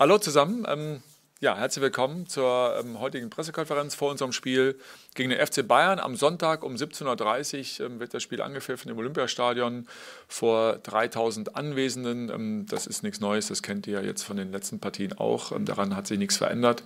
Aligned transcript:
Hallo 0.00 0.16
zusammen. 0.16 0.64
Ähm, 0.66 1.02
ja, 1.40 1.54
herzlich 1.58 1.82
willkommen 1.82 2.26
zur 2.26 2.74
ähm, 2.80 3.00
heutigen 3.00 3.28
Pressekonferenz 3.28 3.94
vor 3.94 4.10
unserem 4.10 4.32
Spiel 4.32 4.78
gegen 5.14 5.28
den 5.28 5.46
FC 5.46 5.68
Bayern. 5.68 5.98
Am 5.98 6.16
Sonntag 6.16 6.64
um 6.64 6.74
17.30 6.74 7.82
Uhr 7.82 7.86
ähm, 7.86 8.00
wird 8.00 8.14
das 8.14 8.22
Spiel 8.22 8.40
angepfiffen 8.40 8.90
im 8.90 8.96
Olympiastadion 8.96 9.86
vor 10.26 10.78
3000 10.84 11.54
Anwesenden. 11.54 12.30
Ähm, 12.30 12.64
das 12.66 12.86
ist 12.86 13.02
nichts 13.02 13.20
Neues, 13.20 13.48
das 13.48 13.62
kennt 13.62 13.86
ihr 13.88 14.00
ja 14.00 14.06
jetzt 14.06 14.22
von 14.22 14.38
den 14.38 14.52
letzten 14.52 14.80
Partien 14.80 15.18
auch. 15.18 15.52
Ähm, 15.52 15.66
daran 15.66 15.94
hat 15.94 16.06
sich 16.06 16.18
nichts 16.18 16.38
verändert. 16.38 16.82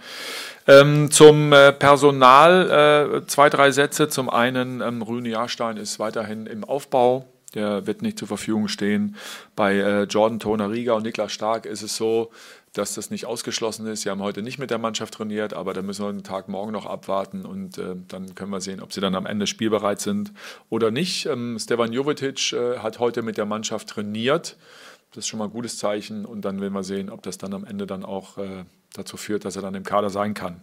Ähm, 0.66 1.12
zum 1.12 1.52
äh, 1.52 1.70
Personal 1.72 3.20
äh, 3.22 3.26
zwei, 3.28 3.48
drei 3.48 3.70
Sätze. 3.70 4.08
Zum 4.08 4.28
einen, 4.28 4.80
ähm, 4.80 5.02
Rüne 5.02 5.28
Jahrstein 5.28 5.76
ist 5.76 6.00
weiterhin 6.00 6.46
im 6.46 6.64
Aufbau. 6.64 7.26
Der 7.54 7.86
wird 7.86 8.02
nicht 8.02 8.18
zur 8.18 8.26
Verfügung 8.26 8.66
stehen. 8.66 9.14
Bei 9.54 9.76
äh, 9.76 10.02
Jordan 10.02 10.40
Toner 10.40 10.72
Rieger 10.72 10.96
und 10.96 11.04
Niklas 11.04 11.30
Stark 11.30 11.66
ist 11.66 11.82
es 11.82 11.94
so, 11.94 12.32
dass 12.74 12.94
das 12.94 13.10
nicht 13.10 13.24
ausgeschlossen 13.24 13.86
ist. 13.86 14.02
Sie 14.02 14.10
haben 14.10 14.20
heute 14.20 14.42
nicht 14.42 14.58
mit 14.58 14.70
der 14.70 14.78
Mannschaft 14.78 15.14
trainiert, 15.14 15.54
aber 15.54 15.72
da 15.74 15.82
müssen 15.82 16.04
wir 16.04 16.12
den 16.12 16.24
Tag 16.24 16.48
morgen 16.48 16.72
noch 16.72 16.86
abwarten 16.86 17.46
und 17.46 17.78
äh, 17.78 17.94
dann 18.08 18.34
können 18.34 18.50
wir 18.50 18.60
sehen, 18.60 18.80
ob 18.80 18.92
sie 18.92 19.00
dann 19.00 19.14
am 19.14 19.26
Ende 19.26 19.46
spielbereit 19.46 20.00
sind 20.00 20.32
oder 20.70 20.90
nicht. 20.90 21.26
Ähm, 21.26 21.56
Stevan 21.58 21.92
Jovetic 21.92 22.52
äh, 22.52 22.78
hat 22.78 22.98
heute 22.98 23.22
mit 23.22 23.38
der 23.38 23.46
Mannschaft 23.46 23.88
trainiert. 23.88 24.56
Das 25.12 25.24
ist 25.24 25.28
schon 25.28 25.38
mal 25.38 25.44
ein 25.44 25.52
gutes 25.52 25.78
Zeichen 25.78 26.24
und 26.24 26.44
dann 26.44 26.60
werden 26.60 26.74
wir 26.74 26.82
sehen, 26.82 27.10
ob 27.10 27.22
das 27.22 27.38
dann 27.38 27.54
am 27.54 27.64
Ende 27.64 27.86
dann 27.86 28.04
auch 28.04 28.38
äh, 28.38 28.64
dazu 28.92 29.16
führt, 29.16 29.44
dass 29.44 29.54
er 29.54 29.62
dann 29.62 29.76
im 29.76 29.84
Kader 29.84 30.10
sein 30.10 30.34
kann. 30.34 30.60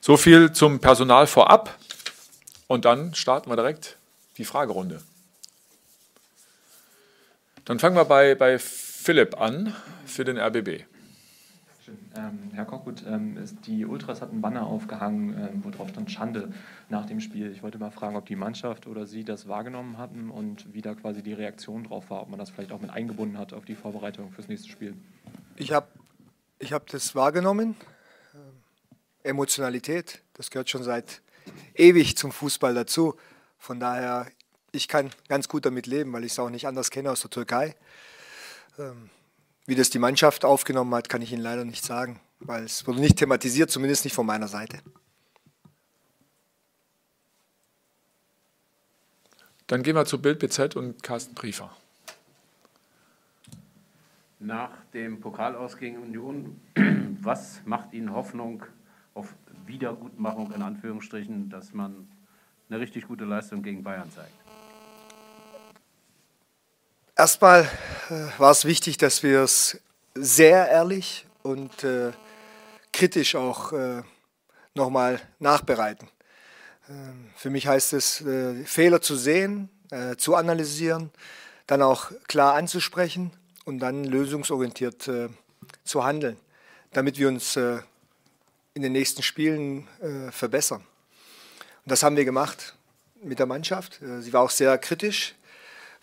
So 0.00 0.16
viel 0.16 0.52
zum 0.52 0.80
Personal 0.80 1.26
vorab 1.26 1.78
und 2.66 2.86
dann 2.86 3.14
starten 3.14 3.50
wir 3.50 3.56
direkt 3.56 3.98
die 4.38 4.46
Fragerunde. 4.46 5.02
Dann 7.66 7.78
fangen 7.78 7.94
wir 7.94 8.06
bei, 8.06 8.34
bei 8.34 8.58
Philipp 8.58 9.38
an 9.38 9.76
für 10.06 10.24
den 10.24 10.38
RBB. 10.38 10.84
Ähm, 12.16 12.50
Herr 12.52 12.64
Kochgut, 12.64 13.04
ähm, 13.06 13.38
die 13.66 13.84
Ultras 13.86 14.20
hatten 14.20 14.40
Banner 14.40 14.66
aufgehangen, 14.66 15.36
ähm, 15.36 15.64
wo 15.64 15.70
drauf 15.70 15.88
stand 15.88 16.10
Schande 16.10 16.52
nach 16.88 17.06
dem 17.06 17.20
Spiel. 17.20 17.50
Ich 17.52 17.62
wollte 17.62 17.78
mal 17.78 17.90
fragen, 17.90 18.16
ob 18.16 18.26
die 18.26 18.36
Mannschaft 18.36 18.86
oder 18.86 19.06
Sie 19.06 19.24
das 19.24 19.48
wahrgenommen 19.48 19.98
hatten 19.98 20.30
und 20.30 20.72
wie 20.72 20.82
da 20.82 20.94
quasi 20.94 21.22
die 21.22 21.32
Reaktion 21.32 21.84
drauf 21.84 22.10
war, 22.10 22.22
ob 22.22 22.28
man 22.28 22.38
das 22.38 22.50
vielleicht 22.50 22.72
auch 22.72 22.80
mit 22.80 22.90
eingebunden 22.90 23.38
hat 23.38 23.52
auf 23.52 23.64
die 23.64 23.74
Vorbereitung 23.74 24.30
fürs 24.32 24.48
nächste 24.48 24.68
Spiel. 24.68 24.94
Ich 25.56 25.72
habe 25.72 25.86
ich 26.58 26.72
hab 26.72 26.86
das 26.88 27.14
wahrgenommen. 27.14 27.76
Ähm, 28.34 28.40
Emotionalität, 29.22 30.22
das 30.34 30.50
gehört 30.50 30.70
schon 30.70 30.82
seit 30.82 31.22
ewig 31.74 32.16
zum 32.16 32.32
Fußball 32.32 32.74
dazu. 32.74 33.16
Von 33.58 33.80
daher, 33.80 34.26
ich 34.72 34.88
kann 34.88 35.10
ganz 35.28 35.48
gut 35.48 35.66
damit 35.66 35.86
leben, 35.86 36.12
weil 36.12 36.24
ich 36.24 36.32
es 36.32 36.38
auch 36.38 36.50
nicht 36.50 36.66
anders 36.66 36.90
kenne 36.90 37.10
aus 37.10 37.20
der 37.20 37.30
Türkei. 37.30 37.74
Wie 39.66 39.74
das 39.76 39.90
die 39.90 39.98
Mannschaft 39.98 40.44
aufgenommen 40.44 40.94
hat, 40.94 41.08
kann 41.08 41.22
ich 41.22 41.32
Ihnen 41.32 41.42
leider 41.42 41.64
nicht 41.64 41.84
sagen, 41.84 42.20
weil 42.40 42.64
es 42.64 42.86
wurde 42.86 43.00
nicht 43.00 43.16
thematisiert, 43.16 43.70
zumindest 43.70 44.04
nicht 44.04 44.14
von 44.14 44.26
meiner 44.26 44.48
Seite. 44.48 44.80
Dann 49.68 49.82
gehen 49.82 49.94
wir 49.94 50.04
zu 50.04 50.20
Bild 50.20 50.40
BZ 50.40 50.76
und 50.76 51.02
Carsten 51.02 51.34
Briefer. 51.34 51.74
Nach 54.40 54.72
dem 54.92 55.20
Pokal 55.20 55.54
aus 55.54 55.78
gegen 55.78 55.98
Union, 55.98 56.60
was 57.22 57.62
macht 57.64 57.92
Ihnen 57.92 58.12
Hoffnung 58.12 58.64
auf 59.14 59.32
Wiedergutmachung 59.66 60.52
in 60.52 60.62
Anführungsstrichen, 60.62 61.48
dass 61.48 61.72
man 61.72 62.08
eine 62.68 62.80
richtig 62.80 63.06
gute 63.06 63.24
Leistung 63.24 63.62
gegen 63.62 63.84
Bayern 63.84 64.10
zeigt? 64.10 64.41
Erstmal 67.14 67.68
äh, 68.08 68.38
war 68.38 68.50
es 68.50 68.64
wichtig, 68.64 68.96
dass 68.96 69.22
wir 69.22 69.40
es 69.40 69.78
sehr 70.14 70.68
ehrlich 70.70 71.26
und 71.42 71.84
äh, 71.84 72.12
kritisch 72.90 73.34
auch 73.34 73.72
äh, 73.72 74.02
nochmal 74.74 75.20
nachbereiten. 75.38 76.08
Ähm, 76.88 77.30
für 77.36 77.50
mich 77.50 77.66
heißt 77.66 77.92
es, 77.92 78.22
äh, 78.22 78.64
Fehler 78.64 79.02
zu 79.02 79.14
sehen, 79.16 79.68
äh, 79.90 80.16
zu 80.16 80.36
analysieren, 80.36 81.10
dann 81.66 81.82
auch 81.82 82.12
klar 82.28 82.54
anzusprechen 82.54 83.30
und 83.66 83.80
dann 83.80 84.04
lösungsorientiert 84.04 85.08
zu 85.84 86.04
handeln, 86.04 86.36
damit 86.92 87.18
wir 87.18 87.28
uns 87.28 87.56
in 87.56 88.82
den 88.82 88.90
nächsten 88.90 89.22
Spielen 89.22 89.86
verbessern. 90.32 90.80
Und 91.84 91.90
das 91.92 92.02
haben 92.02 92.16
wir 92.16 92.24
gemacht 92.24 92.74
mit 93.22 93.38
der 93.38 93.46
Mannschaft. 93.46 94.00
sie 94.20 94.32
war 94.32 94.42
auch 94.42 94.50
sehr 94.50 94.76
kritisch 94.78 95.36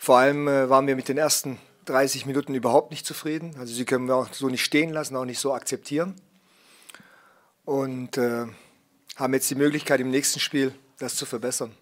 vor 0.02 0.16
allem 0.16 0.48
äh, 0.48 0.70
waren 0.70 0.86
wir 0.86 0.96
mit 0.96 1.08
den 1.08 1.18
ersten 1.18 1.58
30 1.84 2.24
Minuten 2.24 2.54
überhaupt 2.54 2.90
nicht 2.90 3.04
zufrieden. 3.04 3.54
Also 3.58 3.74
sie 3.74 3.84
können 3.84 4.08
wir 4.08 4.16
auch 4.16 4.32
so 4.32 4.48
nicht 4.48 4.64
stehen 4.64 4.88
lassen, 4.88 5.14
auch 5.14 5.26
nicht 5.26 5.38
so 5.38 5.52
akzeptieren. 5.52 6.14
Und 7.66 8.16
äh, 8.16 8.46
haben 9.16 9.34
jetzt 9.34 9.50
die 9.50 9.56
Möglichkeit 9.56 10.00
im 10.00 10.10
nächsten 10.10 10.40
Spiel 10.40 10.74
das 10.98 11.16
zu 11.16 11.26
verbessern. 11.26 11.76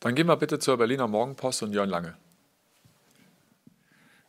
Dann 0.00 0.14
gehen 0.14 0.28
wir 0.28 0.36
bitte 0.36 0.58
zur 0.58 0.78
Berliner 0.78 1.06
Morgenpost 1.06 1.62
und 1.62 1.74
Jörn 1.74 1.90
Lange. 1.90 2.16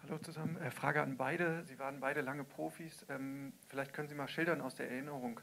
Hallo 0.03 0.17
zusammen. 0.17 0.57
Äh, 0.57 0.69
Frage 0.69 1.01
an 1.01 1.15
beide. 1.15 1.63
Sie 1.63 1.79
waren 1.79 2.01
beide 2.01 2.19
lange 2.19 2.43
Profis. 2.43 3.05
Ähm, 3.07 3.53
vielleicht 3.69 3.93
können 3.93 4.09
Sie 4.09 4.15
mal 4.15 4.27
schildern 4.27 4.59
aus 4.59 4.75
der 4.75 4.91
Erinnerung, 4.91 5.39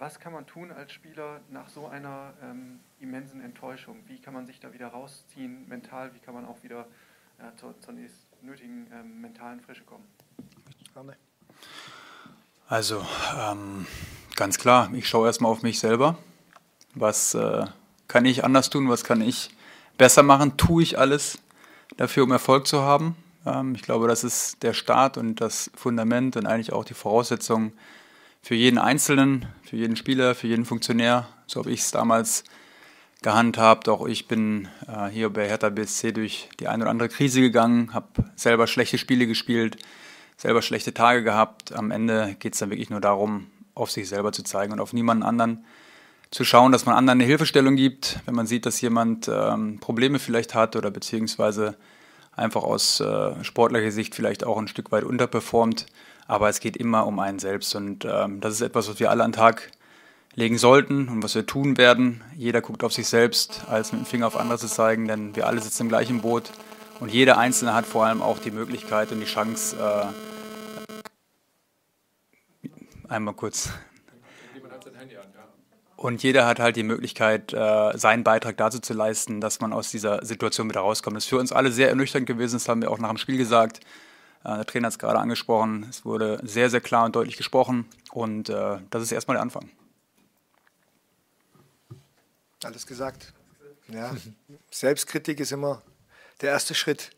was 0.00 0.18
kann 0.18 0.32
man 0.32 0.46
tun 0.46 0.72
als 0.72 0.92
Spieler 0.92 1.40
nach 1.50 1.68
so 1.68 1.86
einer 1.86 2.32
ähm, 2.42 2.80
immensen 3.00 3.42
Enttäuschung? 3.42 3.96
Wie 4.06 4.18
kann 4.18 4.32
man 4.32 4.46
sich 4.46 4.58
da 4.58 4.72
wieder 4.72 4.88
rausziehen 4.88 5.68
mental? 5.68 6.14
Wie 6.14 6.18
kann 6.18 6.34
man 6.34 6.46
auch 6.46 6.62
wieder 6.62 6.86
äh, 7.38 7.54
zur, 7.56 7.78
zur 7.80 7.94
nötigen 8.40 8.86
ähm, 8.92 9.20
mentalen 9.20 9.60
Frische 9.60 9.84
kommen? 9.84 10.04
Also 12.66 13.06
ähm, 13.38 13.86
ganz 14.36 14.58
klar, 14.58 14.90
ich 14.94 15.06
schaue 15.06 15.26
erstmal 15.26 15.52
auf 15.52 15.62
mich 15.62 15.78
selber. 15.78 16.16
Was 16.94 17.34
äh, 17.34 17.66
kann 18.08 18.24
ich 18.24 18.42
anders 18.42 18.70
tun? 18.70 18.88
Was 18.88 19.04
kann 19.04 19.20
ich 19.20 19.50
besser 19.98 20.22
machen? 20.22 20.56
Tue 20.56 20.82
ich 20.82 20.98
alles 20.98 21.38
dafür, 21.98 22.24
um 22.24 22.32
Erfolg 22.32 22.66
zu 22.66 22.80
haben? 22.80 23.16
Ähm, 23.44 23.74
ich 23.74 23.82
glaube, 23.82 24.08
das 24.08 24.24
ist 24.24 24.62
der 24.62 24.72
Start 24.72 25.18
und 25.18 25.42
das 25.42 25.70
Fundament 25.74 26.36
und 26.36 26.46
eigentlich 26.46 26.72
auch 26.72 26.86
die 26.86 26.94
Voraussetzung, 26.94 27.72
für 28.42 28.54
jeden 28.54 28.78
Einzelnen, 28.78 29.46
für 29.62 29.76
jeden 29.76 29.96
Spieler, 29.96 30.34
für 30.34 30.46
jeden 30.46 30.64
Funktionär. 30.64 31.28
So 31.46 31.60
habe 31.60 31.70
ich 31.70 31.80
es 31.80 31.90
damals 31.90 32.44
gehandhabt. 33.22 33.88
Auch 33.88 34.06
ich 34.06 34.28
bin 34.28 34.68
äh, 34.88 35.08
hier 35.08 35.30
bei 35.30 35.46
Hertha 35.48 35.68
BSC 35.68 36.12
durch 36.12 36.48
die 36.58 36.68
eine 36.68 36.84
oder 36.84 36.90
andere 36.90 37.08
Krise 37.08 37.40
gegangen, 37.40 37.92
habe 37.92 38.24
selber 38.36 38.66
schlechte 38.66 38.98
Spiele 38.98 39.26
gespielt, 39.26 39.76
selber 40.36 40.62
schlechte 40.62 40.94
Tage 40.94 41.22
gehabt. 41.22 41.72
Am 41.72 41.90
Ende 41.90 42.36
geht 42.38 42.54
es 42.54 42.60
dann 42.60 42.70
wirklich 42.70 42.90
nur 42.90 43.00
darum, 43.00 43.46
auf 43.74 43.90
sich 43.90 44.08
selber 44.08 44.32
zu 44.32 44.42
zeigen 44.42 44.72
und 44.72 44.80
auf 44.80 44.92
niemanden 44.92 45.22
anderen 45.22 45.64
zu 46.30 46.44
schauen, 46.44 46.70
dass 46.70 46.86
man 46.86 46.94
anderen 46.94 47.18
eine 47.20 47.26
Hilfestellung 47.26 47.74
gibt, 47.76 48.20
wenn 48.24 48.36
man 48.36 48.46
sieht, 48.46 48.64
dass 48.64 48.80
jemand 48.80 49.28
ähm, 49.28 49.80
Probleme 49.80 50.20
vielleicht 50.20 50.54
hat 50.54 50.76
oder 50.76 50.90
beziehungsweise 50.90 51.76
einfach 52.36 52.62
aus 52.62 53.00
äh, 53.00 53.44
sportlicher 53.44 53.90
Sicht 53.90 54.14
vielleicht 54.14 54.44
auch 54.44 54.56
ein 54.56 54.68
Stück 54.68 54.92
weit 54.92 55.04
unterperformt 55.04 55.86
aber 56.30 56.48
es 56.48 56.60
geht 56.60 56.76
immer 56.76 57.08
um 57.08 57.18
einen 57.18 57.40
selbst 57.40 57.74
und 57.74 58.04
ähm, 58.04 58.40
das 58.40 58.54
ist 58.54 58.60
etwas, 58.60 58.88
was 58.88 59.00
wir 59.00 59.10
alle 59.10 59.24
an 59.24 59.32
den 59.32 59.36
Tag 59.36 59.72
legen 60.36 60.58
sollten 60.58 61.08
und 61.08 61.24
was 61.24 61.34
wir 61.34 61.44
tun 61.44 61.76
werden. 61.76 62.22
Jeder 62.36 62.60
guckt 62.60 62.84
auf 62.84 62.92
sich 62.92 63.08
selbst, 63.08 63.62
als 63.68 63.90
mit 63.90 64.02
dem 64.02 64.06
Finger 64.06 64.28
auf 64.28 64.36
andere 64.36 64.56
zu 64.56 64.68
zeigen, 64.68 65.08
denn 65.08 65.34
wir 65.34 65.48
alle 65.48 65.60
sitzen 65.60 65.82
im 65.82 65.88
gleichen 65.88 66.20
Boot 66.20 66.52
und 67.00 67.10
jeder 67.10 67.36
Einzelne 67.36 67.74
hat 67.74 67.84
vor 67.84 68.06
allem 68.06 68.22
auch 68.22 68.38
die 68.38 68.52
Möglichkeit 68.52 69.10
und 69.10 69.18
die 69.18 69.26
Chance, 69.26 69.76
äh, 72.62 72.68
einmal 73.08 73.34
kurz. 73.34 73.70
Und 75.96 76.22
jeder 76.22 76.46
hat 76.46 76.60
halt 76.60 76.76
die 76.76 76.84
Möglichkeit, 76.84 77.52
äh, 77.52 77.98
seinen 77.98 78.22
Beitrag 78.22 78.56
dazu 78.56 78.78
zu 78.78 78.94
leisten, 78.94 79.40
dass 79.40 79.60
man 79.60 79.72
aus 79.72 79.90
dieser 79.90 80.24
Situation 80.24 80.68
wieder 80.68 80.80
rauskommt. 80.80 81.16
Das 81.16 81.24
ist 81.24 81.30
für 81.30 81.38
uns 81.38 81.50
alle 81.50 81.72
sehr 81.72 81.88
ernüchternd 81.88 82.26
gewesen, 82.26 82.54
das 82.54 82.68
haben 82.68 82.82
wir 82.82 82.92
auch 82.92 83.00
nach 83.00 83.08
dem 83.08 83.18
Spiel 83.18 83.36
gesagt. 83.36 83.80
Äh, 84.44 84.56
der 84.56 84.66
Trainer 84.66 84.86
hat 84.86 84.92
es 84.92 84.98
gerade 84.98 85.18
angesprochen. 85.18 85.86
Es 85.88 86.04
wurde 86.04 86.40
sehr, 86.42 86.70
sehr 86.70 86.80
klar 86.80 87.04
und 87.04 87.16
deutlich 87.16 87.36
gesprochen. 87.36 87.88
Und 88.10 88.48
äh, 88.48 88.78
das 88.90 89.02
ist 89.02 89.12
erstmal 89.12 89.36
der 89.36 89.42
Anfang. 89.42 89.68
Alles 92.64 92.86
gesagt. 92.86 93.32
Ja. 93.88 94.14
Selbstkritik 94.70 95.40
ist 95.40 95.52
immer 95.52 95.82
der 96.40 96.50
erste 96.50 96.74
Schritt 96.74 97.10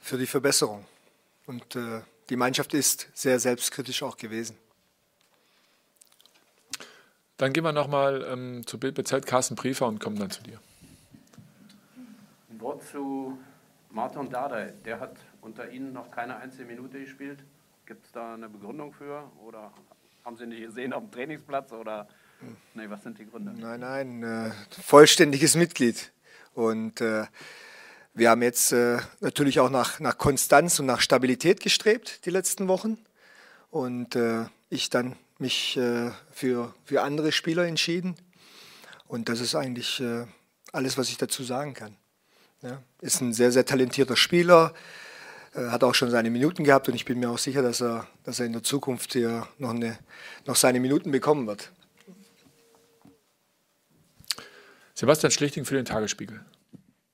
für 0.00 0.18
die 0.18 0.26
Verbesserung. 0.26 0.86
Und 1.46 1.76
äh, 1.76 2.02
die 2.28 2.36
Mannschaft 2.36 2.74
ist 2.74 3.08
sehr 3.12 3.40
selbstkritisch 3.40 4.02
auch 4.02 4.16
gewesen. 4.16 4.56
Dann 7.36 7.52
gehen 7.52 7.64
wir 7.64 7.72
nochmal 7.72 8.24
ähm, 8.30 8.66
zu 8.66 8.78
Bild 8.78 8.94
BZ, 8.94 9.24
Carsten 9.24 9.56
Briefer 9.56 9.86
und 9.86 9.98
kommen 9.98 10.18
dann 10.18 10.30
zu 10.30 10.42
dir. 10.42 10.60
Ein 12.50 12.60
Wort 12.60 12.86
zu 12.86 13.38
Martin 13.90 14.30
Dardai. 14.30 14.72
Der 14.84 15.00
hat 15.00 15.16
unter 15.40 15.70
Ihnen 15.70 15.92
noch 15.92 16.10
keine 16.10 16.36
einzige 16.36 16.64
Minute 16.64 17.00
gespielt. 17.00 17.44
Gibt 17.86 18.06
es 18.06 18.12
da 18.12 18.34
eine 18.34 18.48
Begründung 18.48 18.92
für 18.92 19.30
oder 19.44 19.72
haben 20.24 20.36
Sie 20.36 20.46
nicht 20.46 20.62
gesehen 20.62 20.92
auf 20.92 21.02
dem 21.02 21.10
Trainingsplatz 21.10 21.72
oder 21.72 22.08
nee, 22.74 22.88
was 22.88 23.02
sind 23.02 23.18
die 23.18 23.26
Gründe? 23.26 23.52
Nein, 23.52 23.80
nein, 23.80 24.22
äh, 24.22 24.50
vollständiges 24.82 25.56
Mitglied. 25.56 26.12
Und 26.54 27.00
äh, 27.00 27.26
Wir 28.12 28.30
haben 28.30 28.42
jetzt 28.42 28.72
äh, 28.72 28.98
natürlich 29.20 29.60
auch 29.60 29.70
nach, 29.70 30.00
nach 30.00 30.18
Konstanz 30.18 30.80
und 30.80 30.86
nach 30.86 31.00
Stabilität 31.00 31.60
gestrebt 31.60 32.26
die 32.26 32.30
letzten 32.30 32.66
Wochen. 32.66 32.98
Und 33.70 34.16
äh, 34.16 34.46
ich 34.68 34.90
dann 34.90 35.16
mich 35.38 35.76
äh, 35.76 36.10
für, 36.32 36.74
für 36.84 37.02
andere 37.02 37.30
Spieler 37.30 37.66
entschieden. 37.66 38.16
Und 39.06 39.28
das 39.28 39.40
ist 39.40 39.54
eigentlich 39.54 40.00
äh, 40.00 40.26
alles, 40.72 40.98
was 40.98 41.08
ich 41.08 41.18
dazu 41.18 41.44
sagen 41.44 41.72
kann. 41.72 41.96
Ja, 42.62 42.82
ist 43.00 43.20
ein 43.20 43.32
sehr, 43.32 43.52
sehr 43.52 43.64
talentierter 43.64 44.16
Spieler, 44.16 44.74
äh, 45.54 45.68
hat 45.68 45.82
auch 45.82 45.94
schon 45.94 46.10
seine 46.10 46.30
Minuten 46.30 46.64
gehabt 46.64 46.88
und 46.88 46.94
ich 46.94 47.06
bin 47.06 47.18
mir 47.18 47.30
auch 47.30 47.38
sicher, 47.38 47.62
dass 47.62 47.80
er, 47.80 48.06
dass 48.24 48.38
er 48.38 48.46
in 48.46 48.52
der 48.52 48.62
Zukunft 48.62 49.14
hier 49.14 49.46
noch, 49.58 49.70
eine, 49.70 49.98
noch 50.46 50.56
seine 50.56 50.78
Minuten 50.80 51.10
bekommen 51.10 51.46
wird. 51.46 51.72
Sebastian 54.94 55.30
Schlichting 55.30 55.64
für 55.64 55.76
den 55.76 55.86
Tagesspiegel. 55.86 56.44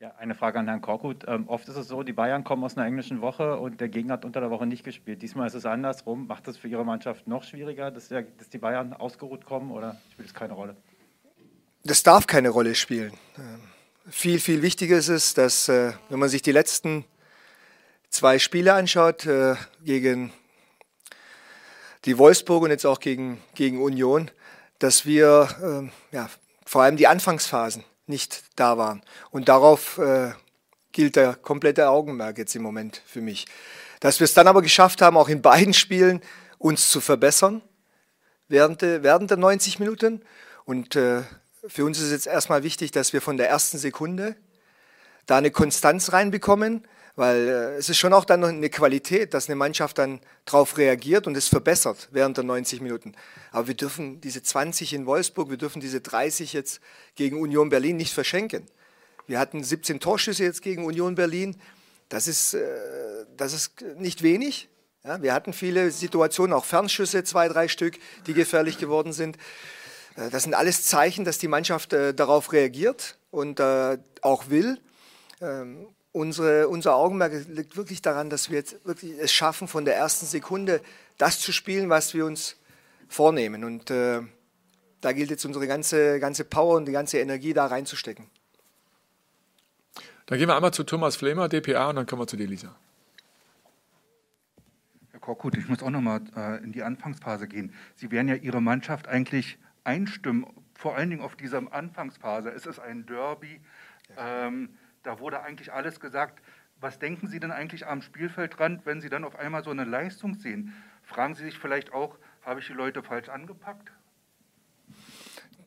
Ja, 0.00 0.12
eine 0.16 0.34
Frage 0.34 0.58
an 0.58 0.66
Herrn 0.66 0.81
Korkut. 0.81 1.25
Ähm, 1.28 1.49
oft 1.49 1.69
ist 1.69 1.76
es 1.76 1.87
so, 1.87 2.02
die 2.02 2.12
Bayern 2.12 2.42
kommen 2.42 2.64
aus 2.64 2.76
einer 2.76 2.87
englischen 2.87 3.20
Woche 3.20 3.56
und 3.58 3.81
der 3.81 3.88
Gegner 3.88 4.14
hat 4.14 4.25
unter 4.25 4.40
der 4.40 4.50
Woche 4.50 4.66
nicht 4.66 4.82
gespielt. 4.82 5.22
Diesmal 5.22 5.46
ist 5.46 5.54
es 5.54 5.64
andersrum. 5.64 6.26
Macht 6.26 6.49
es 6.49 6.56
für 6.56 6.66
Ihre 6.66 6.84
Mannschaft 6.84 7.28
noch 7.28 7.44
schwieriger, 7.44 7.92
dass, 7.92 8.08
der, 8.08 8.22
dass 8.22 8.49
die 8.49 8.58
Bayern 8.58 8.92
ausgeruht 8.92 9.44
kommen 9.44 9.70
oder 9.70 9.96
spielt 10.12 10.28
es 10.28 10.34
keine 10.34 10.54
Rolle? 10.54 10.76
Das 11.84 12.02
darf 12.02 12.26
keine 12.26 12.49
Rolle 12.49 12.75
spielen. 12.75 13.12
Ähm, 13.38 13.60
viel, 14.08 14.40
viel 14.40 14.62
wichtiger 14.62 14.96
ist 14.96 15.08
es, 15.08 15.34
dass, 15.34 15.68
äh, 15.68 15.92
wenn 16.08 16.18
man 16.18 16.28
sich 16.28 16.42
die 16.42 16.52
letzten 16.52 17.04
zwei 18.08 18.38
Spiele 18.38 18.74
anschaut, 18.74 19.26
äh, 19.26 19.56
gegen 19.82 20.32
die 22.04 22.18
Wolfsburg 22.18 22.62
und 22.62 22.70
jetzt 22.70 22.86
auch 22.86 23.00
gegen, 23.00 23.42
gegen 23.54 23.82
Union, 23.82 24.30
dass 24.78 25.06
wir 25.06 25.90
äh, 26.12 26.16
ja, 26.16 26.30
vor 26.64 26.82
allem 26.82 26.96
die 26.96 27.08
Anfangsphasen 27.08 27.84
nicht 28.06 28.44
da 28.54 28.78
waren. 28.78 29.02
Und 29.30 29.48
darauf 29.48 29.98
äh, 29.98 30.32
gilt 30.92 31.16
der 31.16 31.34
komplette 31.34 31.88
Augenmerk 31.88 32.38
jetzt 32.38 32.54
im 32.54 32.62
Moment 32.62 33.02
für 33.06 33.20
mich. 33.20 33.46
Dass 34.00 34.20
wir 34.20 34.26
es 34.26 34.34
dann 34.34 34.46
aber 34.46 34.62
geschafft 34.62 35.02
haben, 35.02 35.16
auch 35.16 35.28
in 35.28 35.42
beiden 35.42 35.74
Spielen 35.74 36.22
uns 36.58 36.90
zu 36.90 37.00
verbessern 37.00 37.60
während, 38.48 38.82
de, 38.82 39.02
während 39.02 39.30
der 39.30 39.38
90 39.38 39.80
Minuten. 39.80 40.22
Und 40.64 40.94
äh, 40.94 41.22
für 41.68 41.84
uns 41.84 42.00
ist 42.00 42.10
jetzt 42.10 42.26
erstmal 42.26 42.62
wichtig, 42.62 42.90
dass 42.92 43.12
wir 43.12 43.20
von 43.20 43.36
der 43.36 43.48
ersten 43.48 43.78
Sekunde 43.78 44.36
da 45.26 45.38
eine 45.38 45.50
Konstanz 45.50 46.12
reinbekommen, 46.12 46.86
weil 47.16 47.48
äh, 47.48 47.76
es 47.76 47.88
ist 47.88 47.98
schon 47.98 48.12
auch 48.12 48.24
dann 48.24 48.40
noch 48.40 48.48
eine 48.48 48.70
Qualität, 48.70 49.34
dass 49.34 49.48
eine 49.48 49.56
Mannschaft 49.56 49.98
dann 49.98 50.20
darauf 50.44 50.78
reagiert 50.78 51.26
und 51.26 51.36
es 51.36 51.48
verbessert 51.48 52.08
während 52.12 52.36
der 52.36 52.44
90 52.44 52.80
Minuten. 52.80 53.14
Aber 53.50 53.66
wir 53.66 53.74
dürfen 53.74 54.20
diese 54.20 54.42
20 54.42 54.92
in 54.92 55.06
Wolfsburg, 55.06 55.50
wir 55.50 55.56
dürfen 55.56 55.80
diese 55.80 56.00
30 56.00 56.52
jetzt 56.52 56.80
gegen 57.14 57.40
Union 57.40 57.68
Berlin 57.68 57.96
nicht 57.96 58.12
verschenken. 58.12 58.66
Wir 59.26 59.40
hatten 59.40 59.64
17 59.64 59.98
Torschüsse 59.98 60.44
jetzt 60.44 60.62
gegen 60.62 60.84
Union 60.84 61.16
Berlin. 61.16 61.56
Das 62.08 62.28
ist, 62.28 62.54
äh, 62.54 62.66
das 63.36 63.52
ist 63.52 63.82
nicht 63.96 64.22
wenig. 64.22 64.68
Ja, 65.02 65.22
wir 65.22 65.32
hatten 65.34 65.52
viele 65.52 65.90
Situationen, 65.90 66.52
auch 66.52 66.64
Fernschüsse, 66.64 67.24
zwei, 67.24 67.48
drei 67.48 67.68
Stück, 67.68 67.98
die 68.26 68.34
gefährlich 68.34 68.78
geworden 68.78 69.12
sind. 69.12 69.36
Äh, 70.16 70.30
das 70.30 70.44
sind 70.44 70.54
alles 70.54 70.84
Zeichen, 70.84 71.24
dass 71.24 71.38
die 71.38 71.48
Mannschaft 71.48 71.92
äh, 71.92 72.14
darauf 72.14 72.52
reagiert 72.52 73.18
und 73.30 73.60
äh, 73.60 73.98
auch 74.22 74.48
will. 74.48 74.78
Ähm, 75.40 75.86
unsere, 76.12 76.68
unser 76.68 76.96
Augenmerk 76.96 77.32
liegt 77.48 77.76
wirklich 77.76 78.02
daran, 78.02 78.30
dass 78.30 78.50
wir 78.50 78.56
jetzt 78.56 78.84
wirklich 78.84 79.12
es 79.18 79.32
schaffen, 79.32 79.68
von 79.68 79.84
der 79.84 79.96
ersten 79.96 80.26
Sekunde 80.26 80.80
das 81.18 81.40
zu 81.40 81.52
spielen, 81.52 81.88
was 81.90 82.14
wir 82.14 82.24
uns 82.24 82.56
vornehmen. 83.08 83.64
Und 83.64 83.90
äh, 83.90 84.22
da 85.00 85.12
gilt 85.12 85.30
jetzt 85.30 85.44
unsere 85.44 85.66
ganze, 85.66 86.18
ganze 86.18 86.44
Power 86.44 86.76
und 86.76 86.86
die 86.86 86.92
ganze 86.92 87.18
Energie 87.18 87.52
da 87.52 87.66
reinzustecken. 87.66 88.26
Dann 90.26 90.38
gehen 90.38 90.48
wir 90.48 90.56
einmal 90.56 90.72
zu 90.72 90.82
Thomas 90.82 91.16
Flemer, 91.16 91.48
DPA, 91.48 91.90
und 91.90 91.96
dann 91.96 92.06
kommen 92.06 92.22
wir 92.22 92.26
zu 92.26 92.36
dir, 92.36 92.48
Lisa. 92.48 92.74
Herr 95.12 95.20
Korkut, 95.20 95.56
ich 95.56 95.68
muss 95.68 95.82
auch 95.82 95.90
nochmal 95.90 96.22
äh, 96.34 96.64
in 96.64 96.72
die 96.72 96.82
Anfangsphase 96.82 97.46
gehen. 97.46 97.72
Sie 97.94 98.10
werden 98.10 98.26
ja 98.26 98.34
Ihre 98.34 98.60
Mannschaft 98.60 99.06
eigentlich 99.06 99.58
einstimmen, 99.86 100.46
vor 100.74 100.96
allen 100.96 101.10
Dingen 101.10 101.22
auf 101.22 101.36
dieser 101.36 101.72
Anfangsphase. 101.72 102.50
Es 102.50 102.66
ist 102.66 102.78
ein 102.78 103.06
Derby. 103.06 103.60
Ähm, 104.16 104.76
da 105.02 105.20
wurde 105.20 105.42
eigentlich 105.42 105.72
alles 105.72 106.00
gesagt. 106.00 106.42
Was 106.78 106.98
denken 106.98 107.28
Sie 107.28 107.40
denn 107.40 107.52
eigentlich 107.52 107.86
am 107.86 108.02
Spielfeldrand, 108.02 108.84
wenn 108.84 109.00
Sie 109.00 109.08
dann 109.08 109.24
auf 109.24 109.36
einmal 109.36 109.64
so 109.64 109.70
eine 109.70 109.84
Leistung 109.84 110.34
sehen? 110.34 110.74
Fragen 111.02 111.34
Sie 111.34 111.44
sich 111.44 111.58
vielleicht 111.58 111.92
auch, 111.92 112.18
habe 112.42 112.60
ich 112.60 112.66
die 112.66 112.74
Leute 112.74 113.02
falsch 113.02 113.28
angepackt? 113.28 113.90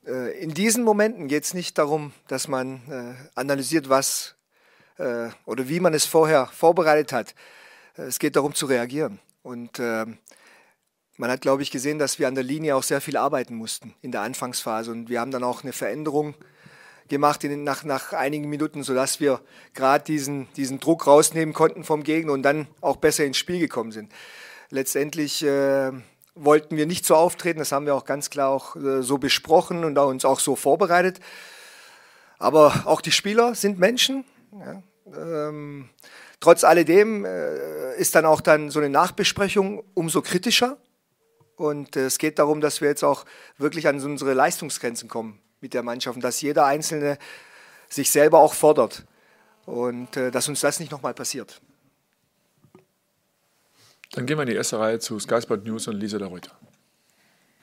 Äh, 0.05 0.39
in 0.39 0.53
diesen 0.53 0.83
Momenten 0.83 1.27
geht 1.27 1.43
es 1.43 1.53
nicht 1.53 1.77
darum, 1.77 2.13
dass 2.27 2.47
man 2.47 2.81
äh, 2.89 3.15
analysiert, 3.35 3.89
was 3.89 4.35
äh, 4.97 5.29
oder 5.45 5.67
wie 5.67 5.79
man 5.79 5.93
es 5.93 6.05
vorher 6.05 6.45
vorbereitet 6.47 7.13
hat. 7.13 7.35
Es 7.95 8.19
geht 8.19 8.35
darum 8.35 8.53
zu 8.53 8.65
reagieren. 8.65 9.19
Und 9.41 9.79
ähm, 9.79 10.19
man 11.19 11.29
hat, 11.29 11.41
glaube 11.41 11.61
ich, 11.61 11.69
gesehen, 11.69 11.99
dass 11.99 12.17
wir 12.17 12.29
an 12.29 12.35
der 12.35 12.45
Linie 12.45 12.77
auch 12.77 12.83
sehr 12.83 13.01
viel 13.01 13.17
arbeiten 13.17 13.55
mussten 13.55 13.93
in 14.01 14.13
der 14.13 14.21
Anfangsphase. 14.21 14.89
Und 14.91 15.09
wir 15.09 15.19
haben 15.19 15.31
dann 15.31 15.43
auch 15.43 15.63
eine 15.63 15.73
Veränderung 15.73 16.33
gemacht 17.09 17.43
in, 17.43 17.65
nach, 17.65 17.83
nach 17.83 18.13
einigen 18.13 18.47
Minuten, 18.47 18.83
sodass 18.83 19.19
wir 19.19 19.41
gerade 19.73 20.05
diesen, 20.05 20.47
diesen 20.53 20.79
Druck 20.79 21.07
rausnehmen 21.07 21.53
konnten 21.53 21.83
vom 21.83 22.03
Gegner 22.03 22.31
und 22.31 22.43
dann 22.43 22.67
auch 22.79 22.95
besser 22.95 23.25
ins 23.25 23.37
Spiel 23.37 23.59
gekommen 23.59 23.91
sind. 23.91 24.13
Letztendlich 24.69 25.43
äh, 25.43 25.91
wollten 26.35 26.77
wir 26.77 26.85
nicht 26.85 27.05
so 27.05 27.15
auftreten, 27.15 27.59
das 27.59 27.73
haben 27.73 27.85
wir 27.85 27.95
auch 27.95 28.05
ganz 28.05 28.29
klar 28.29 28.49
auch 28.49 28.77
äh, 28.77 29.03
so 29.03 29.17
besprochen 29.17 29.83
und 29.83 29.97
uns 29.97 30.23
auch 30.23 30.39
so 30.39 30.55
vorbereitet. 30.55 31.19
Aber 32.37 32.83
auch 32.85 33.01
die 33.01 33.11
Spieler 33.11 33.55
sind 33.55 33.77
Menschen. 33.77 34.23
Ja. 34.57 34.81
Ähm, 35.17 35.89
trotz 36.39 36.63
alledem 36.63 37.25
äh, 37.25 37.97
ist 37.97 38.15
dann 38.15 38.25
auch 38.25 38.39
dann 38.39 38.69
so 38.69 38.79
eine 38.79 38.89
Nachbesprechung 38.89 39.83
umso 39.95 40.21
kritischer. 40.21 40.77
Und 41.59 41.97
äh, 41.97 42.05
es 42.05 42.19
geht 42.19 42.39
darum, 42.39 42.61
dass 42.61 42.79
wir 42.79 42.87
jetzt 42.87 43.03
auch 43.03 43.25
wirklich 43.57 43.85
an 43.85 44.01
unsere 44.01 44.33
Leistungsgrenzen 44.33 45.09
kommen 45.09 45.39
mit 45.59 45.73
der 45.73 45.83
Mannschaft 45.83 46.15
und 46.15 46.23
dass 46.23 46.39
jeder 46.39 46.65
Einzelne 46.65 47.17
sich 47.89 48.11
selber 48.11 48.39
auch 48.39 48.53
fordert 48.53 49.05
und 49.65 50.15
äh, 50.15 50.31
dass 50.31 50.47
uns 50.47 50.61
das 50.61 50.79
nicht 50.79 50.89
nochmal 50.89 51.13
passiert. 51.13 51.59
Dann 54.13 54.25
gehen 54.25 54.37
wir 54.37 54.43
in 54.43 54.49
die 54.49 54.55
erste 54.55 54.79
Reihe 54.79 54.99
zu 54.99 55.19
Sky 55.19 55.41
Sport 55.41 55.65
News 55.65 55.89
und 55.89 55.97
Lisa 55.97 56.17
der 56.17 56.29
Reuter. 56.29 56.57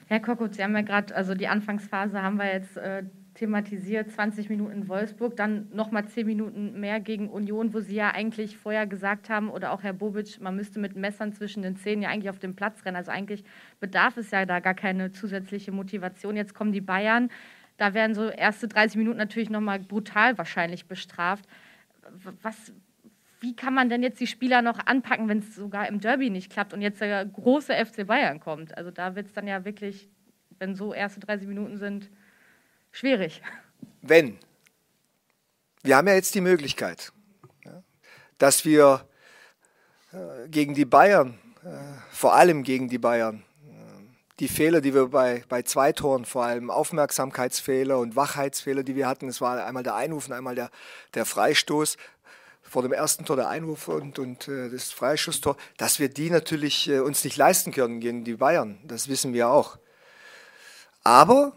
Herr 0.09 0.21
Kokut, 0.21 0.57
Sie 0.57 0.63
haben 0.63 0.77
ja 0.77 0.83
gerade, 0.83 1.17
also 1.17 1.35
die 1.35 1.49
Anfangsphase 1.49 2.21
haben 2.21 2.37
wir 2.37 2.53
jetzt 2.53 2.77
äh, 2.77 3.03
thematisiert, 3.37 4.11
20 4.11 4.49
Minuten 4.49 4.73
in 4.73 4.88
Wolfsburg, 4.88 5.37
dann 5.37 5.69
nochmal 5.73 6.06
10 6.06 6.27
Minuten 6.27 6.81
mehr 6.81 7.00
gegen 7.00 7.29
Union, 7.29 7.73
wo 7.75 7.81
Sie 7.81 7.94
ja 7.94 8.11
eigentlich 8.11 8.56
vorher 8.56 8.87
gesagt 8.87 9.29
haben, 9.29 9.50
oder 9.50 9.73
auch 9.73 9.83
Herr 9.83 9.93
Bobic, 9.93 10.40
man 10.40 10.57
müsste 10.57 10.81
mit 10.81 10.97
Messern 10.97 11.33
zwischen 11.33 11.62
den 11.62 11.76
Zähnen 11.76 12.02
ja 12.02 12.09
eigentlich 12.09 12.31
auf 12.31 12.38
dem 12.38 12.57
Platz 12.57 12.85
rennen. 12.85 12.97
Also 12.97 13.11
eigentlich 13.11 13.45
bedarf 13.78 14.16
es 14.16 14.31
ja 14.31 14.47
da 14.47 14.61
gar 14.61 14.75
keine 14.75 15.12
zusätzliche 15.12 15.71
Motivation. 15.71 16.37
Jetzt 16.37 16.55
kommen 16.55 16.73
die 16.73 16.81
Bayern, 16.81 17.31
da 17.76 17.95
werden 17.95 18.14
so 18.14 18.28
erste 18.28 18.69
30 18.69 18.97
Minuten 18.97 19.19
natürlich 19.19 19.50
nochmal 19.50 19.81
brutal 19.81 20.38
wahrscheinlich 20.38 20.87
bestraft. 20.87 21.47
Was, 22.43 22.73
wie 23.40 23.55
kann 23.55 23.75
man 23.75 23.90
denn 23.90 24.02
jetzt 24.02 24.21
die 24.21 24.26
Spieler 24.26 24.62
noch 24.62 24.78
anpacken, 24.87 25.28
wenn 25.28 25.40
es 25.40 25.55
sogar 25.55 25.88
im 25.88 26.00
Derby 26.00 26.31
nicht 26.31 26.50
klappt 26.50 26.73
und 26.73 26.81
jetzt 26.81 27.00
der 27.02 27.25
große 27.26 27.75
FC 27.75 28.07
Bayern 28.07 28.40
kommt? 28.40 28.76
Also 28.78 28.90
da 28.90 29.14
wird 29.14 29.26
es 29.26 29.35
dann 29.35 29.47
ja 29.47 29.64
wirklich, 29.66 30.09
wenn 30.59 30.75
so 30.75 30.95
erste 30.95 31.21
30 31.21 31.47
Minuten 31.47 31.76
sind, 31.76 32.11
schwierig. 32.97 33.43
Wenn. 34.03 34.38
Wir 35.83 35.97
haben 35.97 36.09
ja 36.09 36.15
jetzt 36.15 36.35
die 36.35 36.41
Möglichkeit, 36.41 37.12
dass 38.38 38.65
wir 38.65 39.07
äh, 40.12 40.49
gegen 40.49 40.75
die 40.75 40.85
Bayern, 40.85 41.38
äh, 41.65 41.69
vor 42.11 42.35
allem 42.35 42.62
gegen 42.65 42.88
die 42.88 42.99
Bayern, 42.99 43.45
die 44.38 44.49
Fehler, 44.49 44.81
die 44.81 44.93
wir 44.93 45.09
bei, 45.09 45.45
bei 45.49 45.62
zwei 45.62 45.93
Toren, 45.93 46.25
vor 46.25 46.45
allem 46.45 46.71
Aufmerksamkeitsfehler 46.71 47.99
und 47.99 48.17
Wachheitsfehler, 48.17 48.83
die 48.83 48.95
wir 48.95 49.09
hatten, 49.09 49.29
es 49.29 49.41
war 49.41 49.65
einmal 49.65 49.83
der 49.83 49.95
Einwurf 49.95 50.26
und 50.26 50.35
einmal 50.35 50.55
der, 50.55 50.71
der 51.15 51.25
Freistoß, 51.25 51.97
vor 52.62 52.83
dem 52.83 52.93
ersten 52.93 53.25
Tor 53.25 53.37
der 53.37 53.49
Einwurf 53.49 53.88
und, 53.88 54.19
und 54.19 54.49
äh, 54.49 54.69
das 54.69 54.93
Freischusstor, 54.93 55.57
dass 55.76 56.00
wir 56.00 56.09
die 56.09 56.31
natürlich 56.31 56.88
äh, 56.88 56.99
uns 56.99 57.25
nicht 57.25 57.37
leisten 57.37 57.73
können 57.73 58.00
gegen 58.00 58.25
die 58.25 58.35
Bayern. 58.35 58.79
Das 58.85 59.09
wissen 59.09 59.33
wir 59.33 59.49
auch. 59.49 59.79
Aber 61.05 61.57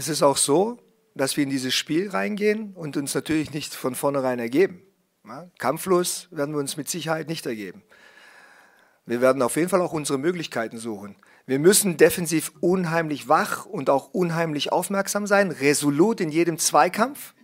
es 0.00 0.08
ist 0.08 0.22
auch 0.22 0.38
so, 0.38 0.78
dass 1.14 1.36
wir 1.36 1.44
in 1.44 1.50
dieses 1.50 1.74
Spiel 1.74 2.08
reingehen 2.08 2.72
und 2.72 2.96
uns 2.96 3.14
natürlich 3.14 3.52
nicht 3.52 3.74
von 3.74 3.94
vornherein 3.94 4.38
ergeben. 4.38 4.80
Kampflos 5.58 6.26
werden 6.30 6.54
wir 6.54 6.58
uns 6.58 6.78
mit 6.78 6.88
Sicherheit 6.88 7.28
nicht 7.28 7.44
ergeben. 7.44 7.82
Wir 9.04 9.20
werden 9.20 9.42
auf 9.42 9.56
jeden 9.56 9.68
Fall 9.68 9.82
auch 9.82 9.92
unsere 9.92 10.18
Möglichkeiten 10.18 10.78
suchen. 10.78 11.16
Wir 11.44 11.58
müssen 11.58 11.98
defensiv 11.98 12.52
unheimlich 12.60 13.28
wach 13.28 13.66
und 13.66 13.90
auch 13.90 14.08
unheimlich 14.14 14.72
aufmerksam 14.72 15.26
sein, 15.26 15.50
resolut 15.50 16.22
in 16.22 16.30
jedem 16.30 16.56
Zweikampf, 16.56 17.34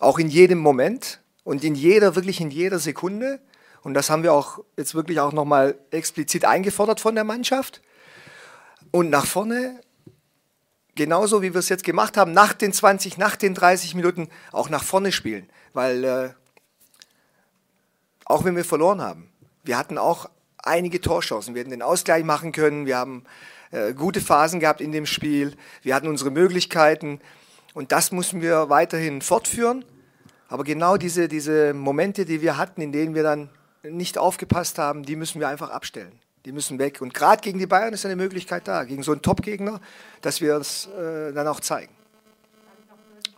auch 0.00 0.18
in 0.18 0.28
jedem 0.28 0.58
Moment 0.58 1.20
und 1.44 1.62
in 1.62 1.76
jeder, 1.76 2.16
wirklich 2.16 2.40
in 2.40 2.50
jeder 2.50 2.80
Sekunde. 2.80 3.40
Und 3.82 3.94
das 3.94 4.10
haben 4.10 4.24
wir 4.24 4.32
auch 4.32 4.64
jetzt 4.76 4.96
wirklich 4.96 5.20
auch 5.20 5.32
nochmal 5.32 5.78
explizit 5.92 6.44
eingefordert 6.44 6.98
von 6.98 7.14
der 7.14 7.24
Mannschaft. 7.24 7.80
Und 8.90 9.08
nach 9.10 9.26
vorne, 9.26 9.80
genauso 11.00 11.40
wie 11.40 11.54
wir 11.54 11.60
es 11.60 11.70
jetzt 11.70 11.84
gemacht 11.84 12.18
haben, 12.18 12.32
nach 12.32 12.52
den 12.52 12.74
20, 12.74 13.16
nach 13.16 13.34
den 13.34 13.54
30 13.54 13.94
Minuten 13.94 14.28
auch 14.52 14.68
nach 14.68 14.84
vorne 14.84 15.12
spielen. 15.12 15.48
Weil 15.72 16.04
äh, 16.04 16.30
auch 18.26 18.44
wenn 18.44 18.54
wir 18.54 18.66
verloren 18.66 19.00
haben. 19.00 19.32
Wir 19.64 19.78
hatten 19.78 19.96
auch 19.96 20.28
einige 20.58 21.00
Torchancen. 21.00 21.54
Wir 21.54 21.60
hätten 21.60 21.70
den 21.70 21.80
Ausgleich 21.80 22.22
machen 22.22 22.52
können. 22.52 22.84
Wir 22.84 22.98
haben 22.98 23.24
äh, 23.70 23.94
gute 23.94 24.20
Phasen 24.20 24.60
gehabt 24.60 24.82
in 24.82 24.92
dem 24.92 25.06
Spiel. 25.06 25.56
Wir 25.80 25.94
hatten 25.94 26.06
unsere 26.06 26.30
Möglichkeiten. 26.30 27.22
Und 27.72 27.92
das 27.92 28.12
müssen 28.12 28.42
wir 28.42 28.68
weiterhin 28.68 29.22
fortführen. 29.22 29.86
Aber 30.48 30.64
genau 30.64 30.98
diese, 30.98 31.28
diese 31.28 31.72
Momente, 31.72 32.26
die 32.26 32.42
wir 32.42 32.58
hatten, 32.58 32.82
in 32.82 32.92
denen 32.92 33.14
wir 33.14 33.22
dann 33.22 33.48
nicht 33.84 34.18
aufgepasst 34.18 34.76
haben, 34.76 35.04
die 35.04 35.16
müssen 35.16 35.40
wir 35.40 35.48
einfach 35.48 35.70
abstellen. 35.70 36.20
Die 36.44 36.52
müssen 36.52 36.78
weg. 36.78 37.00
Und 37.00 37.12
gerade 37.12 37.42
gegen 37.42 37.58
die 37.58 37.66
Bayern 37.66 37.92
ist 37.92 38.06
eine 38.06 38.16
Möglichkeit 38.16 38.66
da, 38.66 38.84
gegen 38.84 39.02
so 39.02 39.12
einen 39.12 39.22
Top-Gegner, 39.22 39.80
dass 40.22 40.40
wir 40.40 40.56
es 40.56 40.86
äh, 40.86 41.32
dann 41.32 41.46
auch 41.46 41.60
zeigen. 41.60 41.92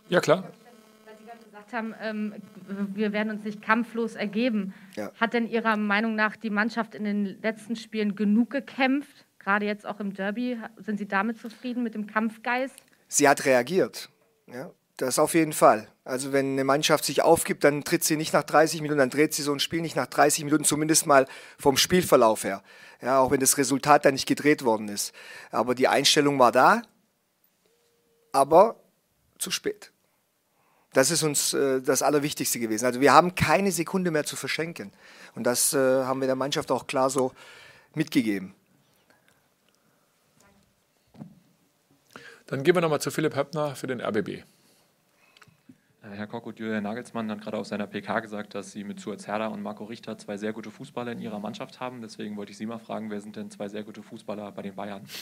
Ja, 0.09 0.21
klar. 0.21 0.43
Weil 1.05 1.17
Sie 1.17 1.25
gerade 1.25 1.43
gesagt 1.43 1.73
haben, 1.73 1.93
ähm, 2.01 2.33
wir 2.93 3.11
werden 3.11 3.31
uns 3.31 3.43
nicht 3.43 3.61
kampflos 3.61 4.15
ergeben. 4.15 4.73
Ja. 4.95 5.11
Hat 5.19 5.33
denn 5.33 5.47
Ihrer 5.47 5.75
Meinung 5.75 6.15
nach 6.15 6.35
die 6.35 6.49
Mannschaft 6.49 6.95
in 6.95 7.03
den 7.03 7.41
letzten 7.41 7.75
Spielen 7.75 8.15
genug 8.15 8.51
gekämpft? 8.51 9.25
Gerade 9.39 9.65
jetzt 9.65 9.85
auch 9.85 9.99
im 9.99 10.13
Derby. 10.13 10.57
Sind 10.77 10.97
Sie 10.97 11.07
damit 11.07 11.37
zufrieden 11.37 11.83
mit 11.83 11.95
dem 11.95 12.07
Kampfgeist? 12.07 12.75
Sie 13.07 13.27
hat 13.27 13.45
reagiert. 13.45 14.09
Ja, 14.47 14.71
das 14.97 15.19
auf 15.19 15.33
jeden 15.33 15.53
Fall. 15.53 15.87
Also 16.05 16.33
wenn 16.33 16.53
eine 16.53 16.63
Mannschaft 16.63 17.05
sich 17.05 17.21
aufgibt, 17.21 17.63
dann 17.63 17.83
tritt 17.83 18.03
sie 18.03 18.17
nicht 18.17 18.33
nach 18.33 18.43
30 18.43 18.81
Minuten, 18.81 18.99
dann 18.99 19.09
dreht 19.09 19.33
sie 19.33 19.41
so 19.41 19.53
ein 19.53 19.59
Spiel 19.59 19.81
nicht 19.81 19.95
nach 19.95 20.07
30 20.07 20.43
Minuten, 20.43 20.65
zumindest 20.65 21.05
mal 21.07 21.27
vom 21.57 21.77
Spielverlauf 21.77 22.43
her. 22.43 22.61
Ja, 23.01 23.19
auch 23.19 23.31
wenn 23.31 23.39
das 23.39 23.57
Resultat 23.57 24.05
dann 24.05 24.13
nicht 24.13 24.27
gedreht 24.27 24.63
worden 24.63 24.87
ist. 24.89 25.13
Aber 25.51 25.75
die 25.75 25.87
Einstellung 25.87 26.39
war 26.39 26.51
da, 26.51 26.81
aber 28.31 28.75
zu 29.39 29.51
spät. 29.51 29.91
Das 30.93 31.09
ist 31.09 31.23
uns 31.23 31.53
äh, 31.53 31.81
das 31.81 32.01
Allerwichtigste 32.01 32.59
gewesen. 32.59 32.85
Also 32.85 33.01
wir 33.01 33.13
haben 33.13 33.35
keine 33.35 33.71
Sekunde 33.71 34.11
mehr 34.11 34.25
zu 34.25 34.35
verschenken. 34.35 34.91
Und 35.35 35.43
das 35.43 35.73
äh, 35.73 35.77
haben 35.77 36.21
wir 36.21 36.27
der 36.27 36.35
Mannschaft 36.35 36.71
auch 36.71 36.85
klar 36.85 37.09
so 37.09 37.33
mitgegeben. 37.95 38.53
Dann 42.45 42.63
gehen 42.63 42.75
wir 42.75 42.81
nochmal 42.81 43.01
zu 43.01 43.09
Philipp 43.09 43.35
Höppner 43.35 43.75
für 43.75 43.87
den 43.87 43.99
RBB. 43.99 44.43
Äh, 46.03 46.15
Herr 46.15 46.27
Korkut, 46.27 46.59
Julian 46.59 46.83
Nagelsmann 46.83 47.31
hat 47.31 47.41
gerade 47.41 47.57
auf 47.57 47.67
seiner 47.67 47.87
PK 47.87 48.19
gesagt, 48.19 48.55
dass 48.55 48.71
Sie 48.71 48.83
mit 48.83 48.99
Suat 48.99 49.25
Herder 49.25 49.51
und 49.51 49.61
Marco 49.61 49.85
Richter 49.85 50.17
zwei 50.17 50.37
sehr 50.37 50.53
gute 50.53 50.69
Fußballer 50.69 51.13
in 51.13 51.21
Ihrer 51.21 51.39
Mannschaft 51.39 51.79
haben. 51.79 52.01
Deswegen 52.01 52.35
wollte 52.35 52.51
ich 52.51 52.57
Sie 52.57 52.65
mal 52.65 52.79
fragen, 52.79 53.09
wer 53.09 53.21
sind 53.21 53.35
denn 53.35 53.49
zwei 53.49 53.69
sehr 53.69 53.83
gute 53.83 54.03
Fußballer 54.03 54.51
bei 54.51 54.61
den 54.61 54.75
Bayern? 54.75 55.05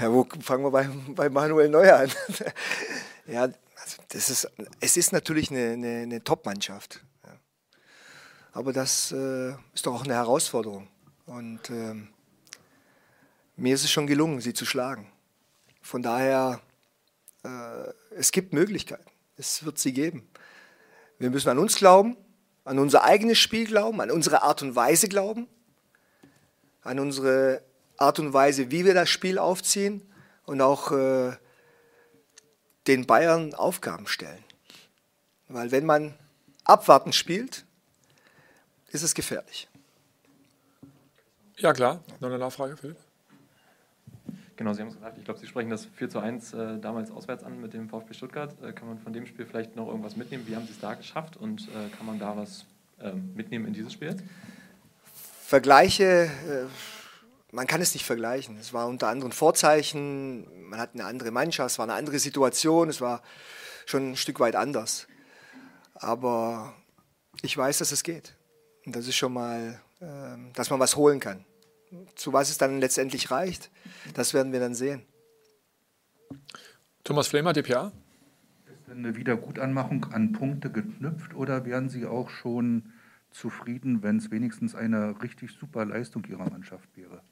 Ja, 0.00 0.12
wo 0.12 0.24
fangen 0.40 0.62
wir 0.62 0.70
bei, 0.70 0.88
bei 1.08 1.28
Manuel 1.28 1.68
Neuer 1.68 1.96
an? 1.96 2.12
ja, 3.26 3.42
also 3.42 4.02
das 4.08 4.30
ist, 4.30 4.48
es 4.78 4.96
ist 4.96 5.12
natürlich 5.12 5.50
eine, 5.50 5.72
eine, 5.72 6.02
eine 6.02 6.22
Top-Mannschaft. 6.22 7.02
Ja. 7.24 7.34
Aber 8.52 8.72
das 8.72 9.10
äh, 9.10 9.50
ist 9.74 9.86
doch 9.86 9.94
auch 9.94 10.04
eine 10.04 10.14
Herausforderung. 10.14 10.86
Und 11.26 11.70
ähm, 11.70 12.06
mir 13.56 13.74
ist 13.74 13.82
es 13.82 13.90
schon 13.90 14.06
gelungen, 14.06 14.40
sie 14.40 14.54
zu 14.54 14.64
schlagen. 14.64 15.10
Von 15.90 16.04
daher, 16.04 16.60
äh, 17.42 17.92
es 18.14 18.30
gibt 18.30 18.52
Möglichkeiten. 18.52 19.10
Es 19.36 19.64
wird 19.64 19.76
sie 19.80 19.92
geben. 19.92 20.30
Wir 21.18 21.30
müssen 21.30 21.48
an 21.48 21.58
uns 21.58 21.74
glauben, 21.74 22.16
an 22.62 22.78
unser 22.78 23.02
eigenes 23.02 23.38
Spiel 23.38 23.66
glauben, 23.66 24.00
an 24.00 24.12
unsere 24.12 24.42
Art 24.42 24.62
und 24.62 24.76
Weise 24.76 25.08
glauben, 25.08 25.48
an 26.82 27.00
unsere 27.00 27.64
Art 27.96 28.20
und 28.20 28.32
Weise, 28.32 28.70
wie 28.70 28.84
wir 28.84 28.94
das 28.94 29.10
Spiel 29.10 29.36
aufziehen 29.36 30.00
und 30.44 30.60
auch 30.60 30.92
äh, 30.92 31.32
den 32.86 33.08
Bayern 33.08 33.52
Aufgaben 33.54 34.06
stellen. 34.06 34.44
Weil 35.48 35.72
wenn 35.72 35.86
man 35.86 36.14
abwartend 36.62 37.16
spielt, 37.16 37.64
ist 38.92 39.02
es 39.02 39.12
gefährlich. 39.12 39.68
Ja, 41.56 41.72
klar. 41.72 42.04
Noch 42.20 42.28
eine 42.28 42.38
Nachfrage, 42.38 42.76
Philipp? 42.76 43.09
Genau, 44.60 44.74
Sie 44.74 44.82
haben 44.82 44.88
es 44.88 44.96
gesagt, 44.96 45.16
ich 45.16 45.24
glaube, 45.24 45.40
Sie 45.40 45.46
sprechen 45.46 45.70
das 45.70 45.86
4 45.86 46.10
zu 46.10 46.18
1 46.18 46.52
äh, 46.52 46.78
damals 46.80 47.10
auswärts 47.10 47.44
an 47.44 47.62
mit 47.62 47.72
dem 47.72 47.88
VfB 47.88 48.12
Stuttgart. 48.12 48.54
Äh, 48.62 48.74
kann 48.74 48.88
man 48.88 48.98
von 48.98 49.14
dem 49.14 49.24
Spiel 49.24 49.46
vielleicht 49.46 49.74
noch 49.74 49.88
irgendwas 49.88 50.16
mitnehmen? 50.16 50.46
Wie 50.46 50.54
haben 50.54 50.66
Sie 50.66 50.72
es 50.72 50.80
da 50.80 50.92
geschafft 50.92 51.38
und 51.38 51.62
äh, 51.68 51.88
kann 51.96 52.04
man 52.04 52.18
da 52.18 52.36
was 52.36 52.66
ähm, 53.00 53.32
mitnehmen 53.34 53.64
in 53.64 53.72
dieses 53.72 53.94
Spiel 53.94 54.08
jetzt? 54.08 54.22
Vergleiche, 55.46 56.24
äh, 56.24 56.66
man 57.52 57.66
kann 57.66 57.80
es 57.80 57.94
nicht 57.94 58.04
vergleichen. 58.04 58.58
Es 58.58 58.74
war 58.74 58.86
unter 58.86 59.08
anderen 59.08 59.32
Vorzeichen, 59.32 60.68
man 60.68 60.78
hat 60.78 60.90
eine 60.92 61.06
andere 61.06 61.30
Mannschaft, 61.30 61.70
es 61.70 61.78
war 61.78 61.86
eine 61.86 61.94
andere 61.94 62.18
Situation, 62.18 62.90
es 62.90 63.00
war 63.00 63.22
schon 63.86 64.10
ein 64.10 64.16
Stück 64.16 64.40
weit 64.40 64.56
anders. 64.56 65.06
Aber 65.94 66.74
ich 67.40 67.56
weiß, 67.56 67.78
dass 67.78 67.92
es 67.92 68.02
geht. 68.02 68.36
Und 68.84 68.94
das 68.94 69.06
ist 69.08 69.16
schon 69.16 69.32
mal, 69.32 69.80
ähm, 70.02 70.52
dass 70.52 70.68
man 70.68 70.78
was 70.78 70.96
holen 70.96 71.18
kann. 71.18 71.46
Zu 72.14 72.32
was 72.32 72.50
es 72.50 72.58
dann 72.58 72.78
letztendlich 72.80 73.30
reicht, 73.30 73.70
das 74.14 74.32
werden 74.34 74.52
wir 74.52 74.60
dann 74.60 74.74
sehen. 74.74 75.02
Thomas 77.02 77.28
Flemer, 77.28 77.52
DPA? 77.52 77.92
Ist 78.66 78.86
denn 78.86 78.98
eine 78.98 79.16
Wiedergutanmachung 79.16 80.04
an 80.12 80.32
Punkte 80.32 80.70
geknüpft 80.70 81.34
oder 81.34 81.64
wären 81.64 81.88
Sie 81.88 82.06
auch 82.06 82.30
schon 82.30 82.92
zufrieden, 83.30 84.02
wenn 84.02 84.18
es 84.18 84.30
wenigstens 84.30 84.74
eine 84.74 85.20
richtig 85.22 85.52
super 85.58 85.84
Leistung 85.84 86.24
Ihrer 86.26 86.48
Mannschaft 86.48 86.88
wäre? 86.96 87.22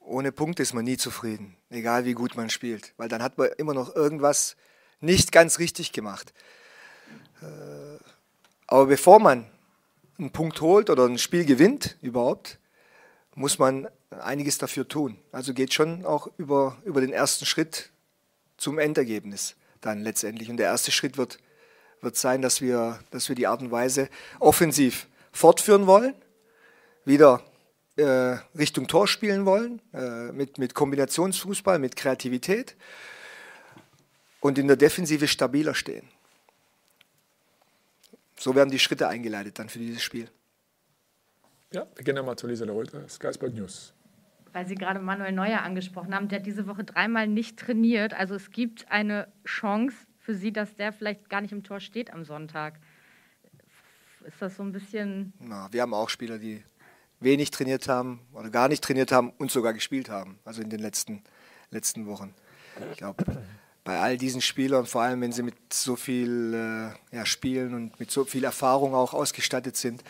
Ohne 0.00 0.32
Punkte 0.32 0.62
ist 0.62 0.74
man 0.74 0.84
nie 0.84 0.96
zufrieden, 0.96 1.56
egal 1.70 2.04
wie 2.04 2.14
gut 2.14 2.36
man 2.36 2.50
spielt, 2.50 2.92
weil 2.96 3.08
dann 3.08 3.22
hat 3.22 3.38
man 3.38 3.48
immer 3.56 3.74
noch 3.74 3.94
irgendwas 3.94 4.56
nicht 5.00 5.30
ganz 5.30 5.58
richtig 5.60 5.92
gemacht. 5.92 6.32
Äh, 7.40 7.98
Aber 8.66 8.86
bevor 8.86 9.20
man 9.20 9.46
einen 10.18 10.32
Punkt 10.32 10.60
holt 10.60 10.90
oder 10.90 11.06
ein 11.06 11.18
Spiel 11.18 11.44
gewinnt 11.44 11.96
überhaupt, 12.02 12.58
muss 13.34 13.58
man 13.58 13.88
einiges 14.10 14.58
dafür 14.58 14.86
tun. 14.86 15.18
Also 15.32 15.54
geht 15.54 15.72
schon 15.72 16.04
auch 16.04 16.28
über, 16.36 16.76
über 16.84 17.00
den 17.00 17.12
ersten 17.12 17.46
Schritt 17.46 17.90
zum 18.56 18.78
Endergebnis 18.78 19.56
dann 19.80 20.02
letztendlich. 20.02 20.50
Und 20.50 20.58
der 20.58 20.66
erste 20.66 20.92
Schritt 20.92 21.16
wird, 21.16 21.38
wird 22.00 22.16
sein, 22.16 22.42
dass 22.42 22.60
wir, 22.60 23.00
dass 23.10 23.28
wir 23.28 23.36
die 23.36 23.46
Art 23.46 23.62
und 23.62 23.70
Weise 23.70 24.08
offensiv 24.38 25.08
fortführen 25.32 25.86
wollen, 25.86 26.14
wieder 27.04 27.42
äh, 27.96 28.36
Richtung 28.56 28.86
Tor 28.86 29.08
spielen 29.08 29.44
wollen, 29.44 29.80
äh, 29.92 30.32
mit, 30.32 30.58
mit 30.58 30.74
Kombinationsfußball, 30.74 31.78
mit 31.78 31.96
Kreativität 31.96 32.76
und 34.40 34.58
in 34.58 34.66
der 34.66 34.76
Defensive 34.76 35.26
stabiler 35.26 35.74
stehen. 35.74 36.08
So 38.38 38.54
werden 38.54 38.70
die 38.70 38.78
Schritte 38.78 39.08
eingeleitet 39.08 39.58
dann 39.58 39.68
für 39.68 39.78
dieses 39.78 40.02
Spiel. 40.02 40.28
Ja, 41.72 41.86
wir 41.94 42.04
gehen 42.04 42.16
nochmal 42.16 42.36
zu 42.36 42.46
Lisa 42.46 42.66
Reuter, 42.66 43.08
Sky 43.08 43.32
Sport 43.32 43.54
News. 43.54 43.94
Weil 44.52 44.66
Sie 44.66 44.74
gerade 44.74 45.00
Manuel 45.00 45.32
Neuer 45.32 45.62
angesprochen 45.62 46.14
haben, 46.14 46.28
der 46.28 46.40
hat 46.40 46.46
diese 46.46 46.66
Woche 46.66 46.84
dreimal 46.84 47.26
nicht 47.26 47.58
trainiert. 47.58 48.12
Also 48.12 48.34
es 48.34 48.50
gibt 48.50 48.90
eine 48.90 49.28
Chance 49.46 49.96
für 50.18 50.34
Sie, 50.34 50.52
dass 50.52 50.76
der 50.76 50.92
vielleicht 50.92 51.30
gar 51.30 51.40
nicht 51.40 51.52
im 51.52 51.62
Tor 51.62 51.80
steht 51.80 52.12
am 52.12 52.24
Sonntag. 52.24 52.78
Ist 54.26 54.40
das 54.40 54.56
so 54.56 54.62
ein 54.62 54.72
bisschen. 54.72 55.32
Na, 55.40 55.68
wir 55.72 55.80
haben 55.80 55.94
auch 55.94 56.10
Spieler, 56.10 56.38
die 56.38 56.62
wenig 57.20 57.50
trainiert 57.50 57.88
haben 57.88 58.20
oder 58.32 58.50
gar 58.50 58.68
nicht 58.68 58.84
trainiert 58.84 59.10
haben 59.10 59.30
und 59.38 59.50
sogar 59.50 59.72
gespielt 59.72 60.10
haben, 60.10 60.38
also 60.44 60.60
in 60.60 60.68
den 60.68 60.80
letzten, 60.80 61.22
letzten 61.70 62.06
Wochen. 62.06 62.34
Ich 62.90 62.98
glaube, 62.98 63.24
bei 63.84 63.98
all 63.98 64.16
diesen 64.16 64.40
Spielern, 64.40 64.86
vor 64.86 65.02
allem 65.02 65.20
wenn 65.22 65.32
sie 65.32 65.42
mit 65.42 65.72
so 65.72 65.96
viel 65.96 66.54
äh, 66.54 67.16
ja, 67.16 67.26
Spielen 67.26 67.74
und 67.74 67.98
mit 67.98 68.10
so 68.10 68.24
viel 68.24 68.44
Erfahrung 68.44 68.94
auch 68.94 69.14
ausgestattet 69.14 69.76
sind, 69.76 70.02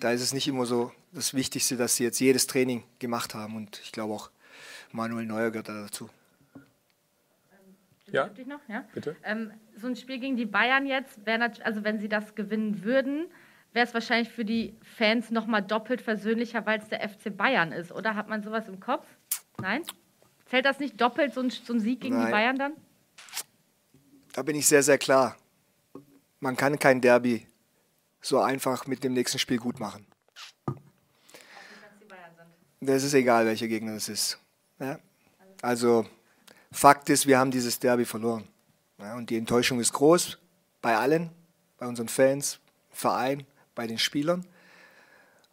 da 0.00 0.12
ist 0.12 0.22
es 0.22 0.32
nicht 0.32 0.48
immer 0.48 0.66
so 0.66 0.92
das 1.12 1.34
Wichtigste, 1.34 1.76
dass 1.76 1.96
sie 1.96 2.04
jetzt 2.04 2.20
jedes 2.20 2.46
Training 2.46 2.84
gemacht 2.98 3.34
haben. 3.34 3.56
Und 3.56 3.80
ich 3.82 3.92
glaube 3.92 4.14
auch 4.14 4.30
Manuel 4.92 5.26
Neuer 5.26 5.50
gehört 5.50 5.68
da 5.68 5.82
dazu. 5.82 6.10
Ja? 8.06 8.30
Ja? 8.68 8.84
bitte. 8.94 9.16
Ähm, 9.24 9.52
so 9.76 9.88
ein 9.88 9.96
Spiel 9.96 10.20
gegen 10.20 10.36
die 10.36 10.46
Bayern 10.46 10.86
jetzt, 10.86 11.18
also 11.62 11.84
wenn 11.84 11.98
sie 11.98 12.08
das 12.08 12.34
gewinnen 12.34 12.84
würden, 12.84 13.26
wäre 13.72 13.86
es 13.86 13.94
wahrscheinlich 13.94 14.32
für 14.32 14.44
die 14.44 14.74
Fans 14.96 15.30
nochmal 15.30 15.62
doppelt 15.62 16.00
versöhnlicher, 16.00 16.64
weil 16.66 16.78
es 16.78 16.88
der 16.88 17.06
FC 17.06 17.36
Bayern 17.36 17.72
ist. 17.72 17.92
Oder 17.92 18.14
hat 18.14 18.28
man 18.28 18.42
sowas 18.42 18.68
im 18.68 18.80
Kopf? 18.80 19.06
Nein? 19.60 19.82
Zählt 20.46 20.64
das 20.64 20.78
nicht 20.78 21.00
doppelt, 21.00 21.34
so 21.34 21.40
ein, 21.40 21.50
so 21.50 21.72
ein 21.72 21.80
Sieg 21.80 22.00
gegen 22.00 22.16
die 22.16 22.22
Nein. 22.22 22.30
Bayern 22.30 22.58
dann? 22.58 22.72
Da 24.32 24.42
bin 24.42 24.54
ich 24.54 24.66
sehr, 24.66 24.82
sehr 24.82 24.98
klar. 24.98 25.36
Man 26.40 26.56
kann 26.56 26.78
kein 26.78 27.00
Derby 27.00 27.46
so 28.26 28.40
einfach 28.40 28.86
mit 28.86 29.04
dem 29.04 29.12
nächsten 29.12 29.38
Spiel 29.38 29.58
gut 29.58 29.78
machen. 29.78 30.04
Das 32.80 33.04
ist 33.04 33.14
egal, 33.14 33.46
welcher 33.46 33.68
Gegner 33.68 33.92
es 33.92 34.08
ist. 34.08 34.38
Ja? 34.78 34.98
Also 35.62 36.06
Fakt 36.72 37.08
ist, 37.08 37.26
wir 37.26 37.38
haben 37.38 37.50
dieses 37.50 37.78
Derby 37.78 38.04
verloren. 38.04 38.48
Ja? 38.98 39.16
Und 39.16 39.30
die 39.30 39.36
Enttäuschung 39.36 39.80
ist 39.80 39.92
groß 39.92 40.38
bei 40.82 40.96
allen, 40.96 41.30
bei 41.78 41.86
unseren 41.86 42.08
Fans, 42.08 42.58
Verein, 42.90 43.46
bei 43.74 43.86
den 43.86 43.98
Spielern. 43.98 44.44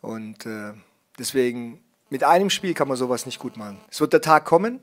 Und 0.01 0.45
äh, 0.45 0.73
deswegen, 1.17 1.83
mit 2.09 2.23
einem 2.23 2.49
Spiel 2.49 2.73
kann 2.73 2.87
man 2.87 2.97
sowas 2.97 3.25
nicht 3.25 3.39
gut 3.39 3.55
machen. 3.55 3.79
Es 3.89 4.01
wird 4.01 4.13
der 4.13 4.21
Tag 4.21 4.45
kommen, 4.45 4.79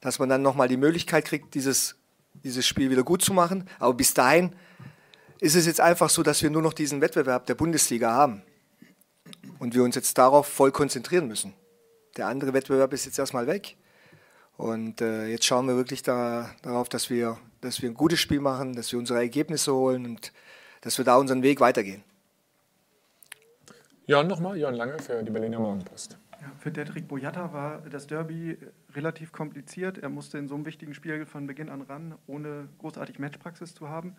dass 0.00 0.18
man 0.18 0.28
dann 0.28 0.42
nochmal 0.42 0.68
die 0.68 0.76
Möglichkeit 0.76 1.24
kriegt, 1.24 1.54
dieses 1.54 1.96
dieses 2.44 2.66
Spiel 2.66 2.90
wieder 2.90 3.02
gut 3.02 3.22
zu 3.22 3.32
machen. 3.32 3.68
Aber 3.78 3.94
bis 3.94 4.14
dahin 4.14 4.54
ist 5.40 5.54
es 5.54 5.66
jetzt 5.66 5.80
einfach 5.80 6.10
so, 6.10 6.22
dass 6.22 6.42
wir 6.42 6.50
nur 6.50 6.62
noch 6.62 6.74
diesen 6.74 7.00
Wettbewerb 7.00 7.46
der 7.46 7.54
Bundesliga 7.54 8.12
haben. 8.12 8.42
Und 9.58 9.74
wir 9.74 9.82
uns 9.82 9.94
jetzt 9.94 10.16
darauf 10.18 10.46
voll 10.46 10.72
konzentrieren 10.72 11.26
müssen. 11.26 11.54
Der 12.16 12.26
andere 12.26 12.52
Wettbewerb 12.52 12.92
ist 12.92 13.04
jetzt 13.04 13.18
erstmal 13.18 13.46
weg. 13.46 13.76
Und 14.56 15.00
äh, 15.00 15.26
jetzt 15.26 15.46
schauen 15.46 15.66
wir 15.66 15.76
wirklich 15.76 16.02
da, 16.02 16.50
darauf, 16.62 16.88
dass 16.88 17.08
wir, 17.08 17.38
dass 17.60 17.80
wir 17.80 17.90
ein 17.90 17.94
gutes 17.94 18.20
Spiel 18.20 18.40
machen, 18.40 18.74
dass 18.74 18.92
wir 18.92 18.98
unsere 18.98 19.18
Ergebnisse 19.18 19.72
holen 19.74 20.04
und 20.04 20.32
dass 20.82 20.98
wir 20.98 21.04
da 21.04 21.16
unseren 21.16 21.42
Weg 21.42 21.60
weitergehen. 21.60 22.04
Jörn 24.06 24.26
nochmal, 24.26 24.58
Jörn 24.58 24.74
Lange 24.74 24.98
für 24.98 25.22
die 25.22 25.30
Berliner 25.30 25.60
Morgenpost. 25.60 26.18
Ja, 26.40 26.52
für 26.58 26.70
Dedrick 26.70 27.06
Boyata 27.06 27.52
war 27.52 27.78
das 27.90 28.06
Derby 28.06 28.58
relativ 28.94 29.30
kompliziert. 29.30 29.98
Er 29.98 30.08
musste 30.08 30.38
in 30.38 30.48
so 30.48 30.54
einem 30.54 30.64
wichtigen 30.64 30.94
Spiel 30.94 31.26
von 31.26 31.46
Beginn 31.46 31.68
an 31.68 31.82
ran, 31.82 32.14
ohne 32.26 32.68
großartig 32.78 33.18
Matchpraxis 33.18 33.74
zu 33.74 33.88
haben. 33.88 34.16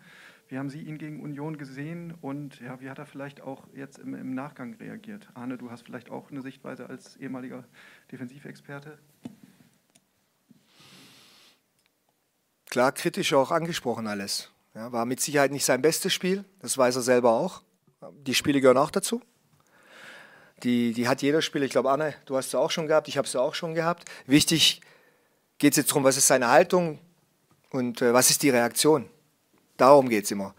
Wie 0.52 0.58
haben 0.58 0.68
Sie 0.68 0.82
ihn 0.82 0.98
gegen 0.98 1.22
Union 1.22 1.56
gesehen 1.56 2.12
und 2.20 2.60
ja, 2.60 2.78
wie 2.78 2.90
hat 2.90 2.98
er 2.98 3.06
vielleicht 3.06 3.40
auch 3.40 3.66
jetzt 3.74 3.96
im, 3.98 4.12
im 4.12 4.34
Nachgang 4.34 4.74
reagiert? 4.74 5.26
Arne, 5.32 5.56
du 5.56 5.70
hast 5.70 5.80
vielleicht 5.86 6.10
auch 6.10 6.30
eine 6.30 6.42
Sichtweise 6.42 6.90
als 6.90 7.16
ehemaliger 7.16 7.64
Defensivexperte. 8.10 8.98
Klar, 12.68 12.92
kritisch 12.92 13.32
auch 13.32 13.50
angesprochen 13.50 14.06
alles. 14.06 14.50
Ja, 14.74 14.92
war 14.92 15.06
mit 15.06 15.22
Sicherheit 15.22 15.52
nicht 15.52 15.64
sein 15.64 15.80
bestes 15.80 16.12
Spiel, 16.12 16.44
das 16.60 16.76
weiß 16.76 16.96
er 16.96 17.02
selber 17.02 17.30
auch. 17.30 17.62
Die 18.26 18.34
Spiele 18.34 18.60
gehören 18.60 18.76
auch 18.76 18.90
dazu. 18.90 19.22
Die, 20.64 20.92
die 20.92 21.08
hat 21.08 21.22
jeder 21.22 21.40
Spieler. 21.40 21.64
Ich 21.64 21.72
glaube, 21.72 21.90
Anne, 21.90 22.14
du 22.26 22.36
hast 22.36 22.50
sie 22.50 22.58
auch 22.58 22.70
schon 22.70 22.88
gehabt, 22.88 23.08
ich 23.08 23.16
habe 23.16 23.26
sie 23.26 23.40
auch 23.40 23.54
schon 23.54 23.74
gehabt. 23.74 24.04
Wichtig 24.26 24.82
geht 25.56 25.72
es 25.72 25.78
jetzt 25.78 25.92
darum, 25.92 26.04
was 26.04 26.18
ist 26.18 26.26
seine 26.26 26.48
Haltung 26.48 26.98
und 27.70 28.02
äh, 28.02 28.12
was 28.12 28.28
ist 28.28 28.42
die 28.42 28.50
Reaktion. 28.50 29.08
Darum 29.82 30.08
geht 30.08 30.26
es 30.26 30.30
immer, 30.30 30.54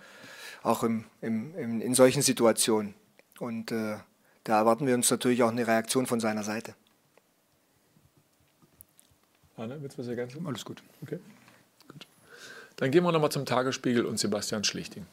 auch 0.63 0.83
im, 0.83 1.05
im, 1.21 1.55
im, 1.57 1.79
in 1.79 1.95
solchen 1.95 2.21
Situationen. 2.21 2.93
Und 3.39 3.71
äh, 3.71 3.95
da 4.43 4.57
erwarten 4.57 4.85
wir 4.85 4.95
uns 4.95 5.09
natürlich 5.09 5.43
auch 5.43 5.51
eine 5.51 5.65
Reaktion 5.65 6.07
von 6.07 6.19
seiner 6.19 6.43
Seite. 6.43 6.75
Anne, 9.55 9.81
willst 9.81 9.97
du 9.97 10.01
was 10.01 10.09
ergänzen? 10.09 10.45
Alles 10.45 10.65
gut. 10.65 10.83
Okay. 11.01 11.19
Gut. 11.87 12.05
Dann 12.75 12.91
gehen 12.91 13.01
wir 13.05 13.13
nochmal 13.13 13.31
zum 13.31 13.45
Tagesspiegel 13.45 14.05
und 14.05 14.19
Sebastian 14.19 14.65
Schlichting. 14.65 15.05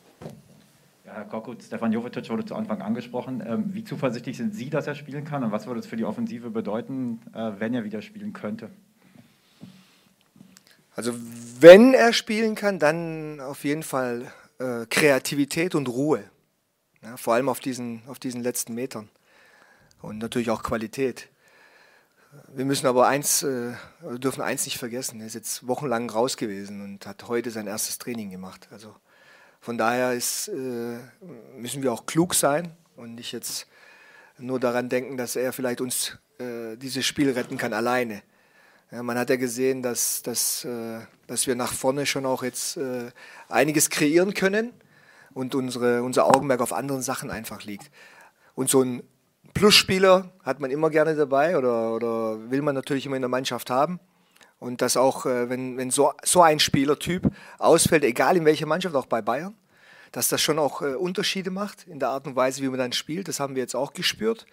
Ja, 1.04 1.12
Herr 1.12 1.24
Korkut, 1.26 1.62
Stefan 1.62 1.92
Jovetic 1.92 2.28
wurde 2.30 2.44
zu 2.44 2.56
Anfang 2.56 2.82
angesprochen. 2.82 3.40
Ähm, 3.46 3.72
wie 3.74 3.84
zuversichtlich 3.84 4.36
sind 4.38 4.56
Sie, 4.56 4.70
dass 4.70 4.88
er 4.88 4.96
spielen 4.96 5.24
kann 5.24 5.44
und 5.44 5.52
was 5.52 5.68
würde 5.68 5.78
es 5.78 5.86
für 5.86 5.96
die 5.96 6.04
Offensive 6.04 6.50
bedeuten, 6.50 7.20
äh, 7.32 7.52
wenn 7.60 7.74
er 7.74 7.84
wieder 7.84 8.02
spielen 8.02 8.32
könnte? 8.32 8.70
Also 11.00 11.14
wenn 11.60 11.94
er 11.94 12.12
spielen 12.12 12.54
kann, 12.54 12.78
dann 12.78 13.40
auf 13.40 13.64
jeden 13.64 13.82
Fall 13.82 14.30
äh, 14.58 14.84
Kreativität 14.84 15.74
und 15.74 15.88
Ruhe. 15.88 16.22
Ja, 17.00 17.16
vor 17.16 17.32
allem 17.32 17.48
auf 17.48 17.58
diesen, 17.58 18.02
auf 18.06 18.18
diesen 18.18 18.42
letzten 18.42 18.74
Metern. 18.74 19.08
Und 20.02 20.18
natürlich 20.18 20.50
auch 20.50 20.62
Qualität. 20.62 21.30
Wir 22.48 22.66
müssen 22.66 22.86
aber 22.86 23.08
eins, 23.08 23.42
äh, 23.42 23.72
dürfen 24.18 24.42
eins 24.42 24.66
nicht 24.66 24.76
vergessen. 24.76 25.22
Er 25.22 25.28
ist 25.28 25.32
jetzt 25.32 25.66
wochenlang 25.66 26.10
raus 26.10 26.36
gewesen 26.36 26.82
und 26.82 27.06
hat 27.06 27.28
heute 27.28 27.50
sein 27.50 27.66
erstes 27.66 27.96
Training 27.96 28.28
gemacht. 28.28 28.68
Also 28.70 28.94
von 29.58 29.78
daher 29.78 30.12
ist, 30.12 30.48
äh, 30.48 30.98
müssen 31.56 31.82
wir 31.82 31.94
auch 31.94 32.04
klug 32.04 32.34
sein 32.34 32.76
und 32.96 33.14
nicht 33.14 33.32
jetzt 33.32 33.66
nur 34.36 34.60
daran 34.60 34.90
denken, 34.90 35.16
dass 35.16 35.34
er 35.34 35.54
vielleicht 35.54 35.80
uns 35.80 36.18
äh, 36.38 36.76
dieses 36.76 37.06
Spiel 37.06 37.30
retten 37.30 37.56
kann 37.56 37.72
alleine. 37.72 38.20
Ja, 38.92 39.04
man 39.04 39.16
hat 39.16 39.30
ja 39.30 39.36
gesehen, 39.36 39.82
dass, 39.82 40.20
dass, 40.22 40.64
äh, 40.64 40.98
dass 41.28 41.46
wir 41.46 41.54
nach 41.54 41.72
vorne 41.72 42.06
schon 42.06 42.26
auch 42.26 42.42
jetzt 42.42 42.76
äh, 42.76 43.12
einiges 43.48 43.88
kreieren 43.88 44.34
können 44.34 44.72
und 45.32 45.54
unsere, 45.54 46.02
unser 46.02 46.26
Augenmerk 46.26 46.60
auf 46.60 46.72
anderen 46.72 47.00
Sachen 47.00 47.30
einfach 47.30 47.62
liegt. 47.62 47.88
Und 48.56 48.68
so 48.68 48.82
ein 48.82 49.04
Plusspieler 49.54 50.32
hat 50.42 50.58
man 50.58 50.72
immer 50.72 50.90
gerne 50.90 51.14
dabei 51.14 51.56
oder, 51.56 51.94
oder 51.94 52.50
will 52.50 52.62
man 52.62 52.74
natürlich 52.74 53.06
immer 53.06 53.14
in 53.14 53.22
der 53.22 53.28
Mannschaft 53.28 53.70
haben. 53.70 54.00
Und 54.58 54.82
dass 54.82 54.96
auch, 54.96 55.24
äh, 55.24 55.48
wenn, 55.48 55.76
wenn 55.76 55.92
so, 55.92 56.12
so 56.24 56.42
ein 56.42 56.58
Spielertyp 56.58 57.30
ausfällt, 57.58 58.02
egal 58.02 58.36
in 58.36 58.44
welcher 58.44 58.66
Mannschaft, 58.66 58.96
auch 58.96 59.06
bei 59.06 59.22
Bayern, 59.22 59.54
dass 60.10 60.28
das 60.28 60.40
schon 60.40 60.58
auch 60.58 60.80
Unterschiede 60.80 61.52
macht 61.52 61.86
in 61.86 62.00
der 62.00 62.08
Art 62.08 62.26
und 62.26 62.34
Weise, 62.34 62.60
wie 62.62 62.68
man 62.68 62.80
dann 62.80 62.92
spielt. 62.92 63.28
Das 63.28 63.38
haben 63.38 63.54
wir 63.54 63.62
jetzt 63.62 63.76
auch 63.76 63.92
gespürt. 63.92 64.44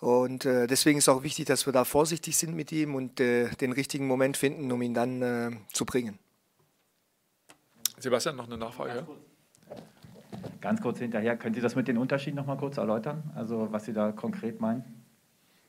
Und 0.00 0.46
äh, 0.46 0.66
deswegen 0.66 0.98
ist 0.98 1.08
auch 1.08 1.22
wichtig, 1.22 1.46
dass 1.46 1.66
wir 1.66 1.72
da 1.72 1.84
vorsichtig 1.84 2.36
sind 2.36 2.54
mit 2.54 2.72
ihm 2.72 2.94
und 2.94 3.18
den 3.18 3.72
richtigen 3.72 4.06
Moment 4.06 4.36
finden, 4.36 4.72
um 4.72 4.80
ihn 4.80 4.94
dann 4.94 5.64
zu 5.72 5.84
bringen. 5.84 6.18
Sebastian, 7.98 8.36
noch 8.36 8.46
eine 8.46 8.56
Nachfrage? 8.56 8.94
Ganz 8.94 9.06
kurz, 9.06 9.20
Ganz 10.60 10.80
kurz 10.80 10.98
hinterher, 10.98 11.36
können 11.36 11.54
Sie 11.54 11.60
das 11.60 11.74
mit 11.74 11.88
den 11.88 11.98
Unterschieden 11.98 12.36
noch 12.36 12.46
mal 12.46 12.56
kurz 12.56 12.76
erläutern? 12.76 13.30
Also 13.34 13.68
was 13.70 13.84
Sie 13.84 13.92
da 13.92 14.12
konkret 14.12 14.60
meinen? 14.60 14.84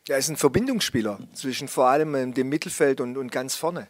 Er 0.07 0.17
ist 0.17 0.29
ein 0.29 0.37
Verbindungsspieler 0.37 1.19
zwischen 1.33 1.67
vor 1.67 1.87
allem 1.87 2.33
dem 2.33 2.49
Mittelfeld 2.49 3.01
und, 3.01 3.17
und 3.17 3.31
ganz 3.31 3.55
vorne. 3.55 3.87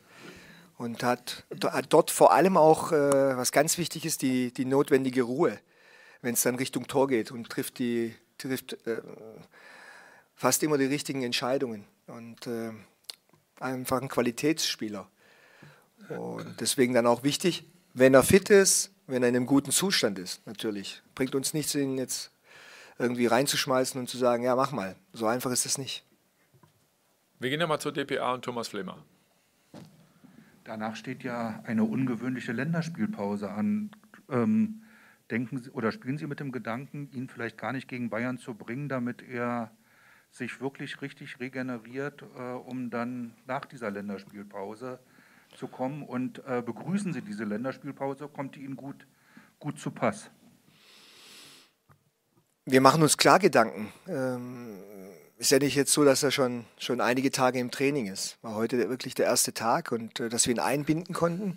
Und 0.77 1.04
hat, 1.04 1.45
hat 1.63 1.86
dort 1.89 2.12
vor 2.12 2.34
allem 2.34 2.58
auch, 2.58 2.91
äh, 2.91 3.38
was 3.38 3.51
ganz 3.51 3.77
wichtig 3.77 4.06
ist, 4.06 4.21
die, 4.21 4.51
die 4.51 4.65
notwendige 4.65 5.21
Ruhe, 5.21 5.58
wenn 6.21 6.34
es 6.34 6.41
dann 6.41 6.56
Richtung 6.56 6.88
Tor 6.88 7.08
geht 7.08 7.32
und 7.32 7.49
trifft, 7.49 7.80
die, 7.80 8.15
trifft 8.38 8.73
äh, 8.88 9.01
fast 10.41 10.63
immer 10.63 10.80
die 10.80 10.86
richtigen 10.86 11.21
Entscheidungen. 11.21 11.86
Und 12.08 12.47
äh, 12.47 12.71
einfach 13.60 14.01
ein 14.01 14.08
Qualitätsspieler. 14.08 15.08
Und 16.10 16.60
deswegen 16.60 16.95
dann 16.95 17.06
auch 17.06 17.23
wichtig, 17.23 17.63
wenn 17.93 18.15
er 18.15 18.23
fit 18.23 18.49
ist, 18.49 18.91
wenn 19.06 19.21
er 19.21 19.30
in 19.30 19.36
einem 19.36 19.45
guten 19.45 19.69
Zustand 19.69 20.17
ist, 20.17 20.45
natürlich. 20.47 21.04
Bringt 21.13 21.36
uns 21.36 21.54
nichts, 21.54 21.75
ihn 21.75 21.95
jetzt 21.99 22.32
irgendwie 22.97 23.27
reinzuschmeißen 23.27 24.01
und 24.01 24.10
zu 24.10 24.17
sagen, 24.17 24.43
ja, 24.43 24.56
mach 24.56 24.71
mal. 24.71 24.95
So 25.13 25.27
einfach 25.27 25.51
ist 25.51 25.67
es 25.67 25.77
nicht. 25.77 26.04
Wir 27.39 27.51
gehen 27.51 27.60
ja 27.60 27.67
mal 27.67 27.80
zur 27.80 27.91
DPA 27.91 28.34
und 28.34 28.43
Thomas 28.43 28.67
Flemer. 28.67 28.97
Danach 30.63 30.95
steht 30.95 31.23
ja 31.23 31.62
eine 31.65 31.84
ungewöhnliche 31.84 32.51
Länderspielpause 32.51 33.51
an. 33.51 33.91
Ähm, 34.27 34.82
denken 35.30 35.60
Sie 35.60 35.69
oder 35.69 35.91
spielen 35.91 36.17
Sie 36.17 36.25
mit 36.25 36.39
dem 36.39 36.51
Gedanken, 36.51 37.12
ihn 37.13 37.30
vielleicht 37.30 37.60
gar 37.60 37.73
nicht 37.73 37.88
gegen 37.88 38.10
Bayern 38.10 38.39
zu 38.39 38.56
bringen, 38.56 38.89
damit 38.89 39.21
er 39.21 39.71
sich 40.32 40.62
wirklich 40.62 41.02
richtig 41.02 41.39
regeneriert, 41.39 42.24
äh, 42.38 42.41
um 42.41 42.89
dann 42.89 43.36
nach 43.46 43.65
dieser 43.65 43.91
Länderspielpause 43.91 45.00
zu 45.56 45.67
kommen? 45.67 46.04
Und 46.04 46.41
äh, 46.48 46.63
begrüßen 46.65 47.13
Sie 47.13 47.22
diese 47.22 47.44
Länderspielpause? 47.44 48.28
Kommt 48.30 48.56
die 48.56 48.63
Ihnen 48.63 48.78
gut, 48.78 49.06
gut 49.60 49.80
zu 49.80 49.91
Pass? 49.91 50.32
Wir 52.65 52.80
machen 52.80 53.04
uns 53.04 53.17
klar 53.17 53.39
Gedanken. 53.39 53.91
Ähm, 54.08 54.78
ist 55.38 55.52
ja 55.52 55.60
nicht 55.60 55.76
jetzt 55.76 55.91
so, 55.91 56.06
dass 56.06 56.24
er 56.24 56.32
schon, 56.32 56.65
schon 56.78 57.02
einige 57.02 57.32
Tage 57.32 57.60
im 57.60 57.72
Training 57.72 58.08
ist. 58.08 58.38
War 58.41 58.56
heute 58.56 58.89
wirklich 58.89 59.15
der 59.15 59.26
erste 59.26 59.54
Tag 59.54 59.91
und 59.91 60.20
äh, 60.20 60.30
dass 60.30 60.48
wir 60.48 60.54
ihn 60.54 60.60
einbinden 60.60 61.13
konnten. 61.13 61.56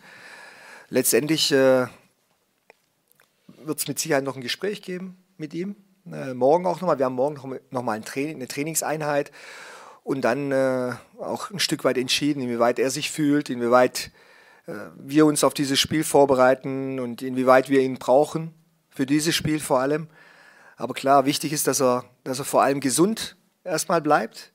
Letztendlich 0.91 1.51
wird 1.51 1.91
es 3.79 3.89
mit 3.89 3.99
Sicherheit 3.99 4.23
noch 4.23 4.37
ein 4.37 4.43
Gespräch 4.43 4.83
geben 4.83 5.17
mit 5.39 5.55
ihm. 5.55 5.77
Äh, 6.11 6.35
morgen 6.35 6.67
auch 6.67 6.81
nochmal. 6.81 6.99
Wir 6.99 7.07
haben 7.07 7.15
morgen 7.15 7.35
noch, 7.35 7.49
noch 7.71 7.83
mal 7.83 7.93
ein 7.93 8.05
Training, 8.05 8.37
eine 8.37 8.49
Trainingseinheit 8.49 9.33
und 10.03 10.23
dann 10.23 10.53
äh, 10.53 10.93
auch 11.19 11.51
ein 11.51 11.59
Stück 11.59 11.85
weit 11.85 11.97
entschieden, 11.97 12.43
inwieweit 12.43 12.79
er 12.79 12.91
sich 12.91 13.11
fühlt, 13.11 13.49
inwieweit 13.49 14.11
äh, 14.67 14.73
wir 14.97 15.25
uns 15.25 15.45
auf 15.45 15.55
dieses 15.55 15.81
Spiel 15.81 16.05
vorbereiten 16.05 17.01
und 17.01 17.23
inwieweit 17.23 17.71
wir 17.71 17.81
ihn 17.81 17.99
brauchen 17.99 18.53
für 18.91 19.07
dieses 19.07 19.35
Spiel 19.35 19.61
vor 19.61 19.81
allem. 19.81 20.09
Aber 20.77 20.93
klar, 20.93 21.25
wichtig 21.25 21.53
ist, 21.53 21.67
dass 21.67 21.81
er, 21.81 22.05
dass 22.23 22.39
er 22.39 22.45
vor 22.45 22.63
allem 22.63 22.81
gesund 22.81 23.37
erstmal 23.63 24.03
bleibt 24.03 24.53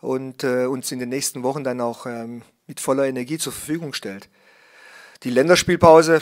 und 0.00 0.42
äh, 0.42 0.66
uns 0.66 0.90
in 0.90 0.98
den 0.98 1.08
nächsten 1.08 1.44
Wochen 1.44 1.62
dann 1.62 1.80
auch 1.80 2.06
ähm, 2.06 2.42
mit 2.66 2.80
voller 2.80 3.06
Energie 3.06 3.38
zur 3.38 3.52
Verfügung 3.52 3.92
stellt. 3.92 4.28
Die 5.22 5.30
Länderspielpause 5.30 6.20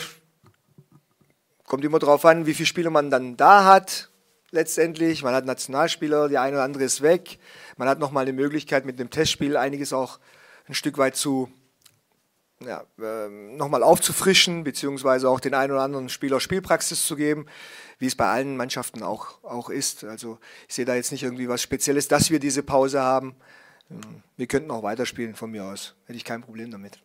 kommt 1.65 1.85
immer 1.85 1.99
darauf 1.99 2.27
an, 2.27 2.45
wie 2.45 2.53
viele 2.53 2.67
Spieler 2.67 2.91
man 2.91 3.11
dann 3.11 3.39
da 3.39 3.65
hat. 3.65 4.12
Letztendlich, 4.55 5.23
man 5.23 5.35
hat 5.35 5.47
Nationalspieler, 5.47 6.29
die 6.29 6.37
eine 6.37 6.57
oder 6.57 6.65
andere 6.65 6.85
ist 6.85 7.01
weg. 7.01 7.39
Man 7.79 7.89
hat 7.89 7.99
nochmal 7.99 8.23
eine 8.23 8.35
Möglichkeit, 8.35 8.85
mit 8.85 9.01
einem 9.01 9.09
Testspiel 9.09 9.57
einiges 9.57 9.95
auch 9.95 10.21
ein 10.69 10.75
Stück 10.75 10.99
weit 10.99 11.17
zu 11.17 11.51
ja, 12.61 12.85
äh, 13.01 13.29
nochmal 13.57 13.83
aufzufrischen, 13.83 14.63
beziehungsweise 14.63 15.29
auch 15.31 15.41
den 15.41 15.55
einen 15.55 15.73
oder 15.73 15.81
anderen 15.81 16.11
Spieler 16.11 16.39
Spielpraxis 16.39 17.07
zu 17.07 17.17
geben, 17.17 17.47
wie 17.99 18.07
es 18.07 18.15
bei 18.15 18.27
allen 18.27 18.59
Mannschaften 18.59 19.03
auch, 19.03 19.43
auch 19.43 19.71
ist. 19.71 20.05
Also 20.05 20.39
ich 20.69 20.75
sehe 20.75 20.85
da 20.85 20.95
jetzt 20.95 21.13
nicht 21.13 21.23
irgendwie 21.23 21.49
was 21.49 21.63
Spezielles, 21.63 22.09
dass 22.09 22.31
wir 22.31 22.39
diese 22.39 22.63
Pause 22.63 23.01
haben. 23.01 23.35
Ähm, 23.91 24.23
wir 24.37 24.47
könnten 24.47 24.71
auch 24.71 24.83
weiterspielen 24.83 25.35
von 25.35 25.51
mir 25.51 25.65
aus. 25.65 25.95
Hätte 26.05 26.19
ich 26.19 26.27
kein 26.27 26.43
Problem 26.43 26.71
damit. 26.71 27.01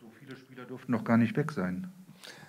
So 0.00 0.08
viele 0.20 0.36
Spieler 0.36 0.64
durften 0.66 0.92
noch 0.92 1.02
gar 1.02 1.16
nicht 1.16 1.36
weg 1.36 1.50
sein. 1.50 1.92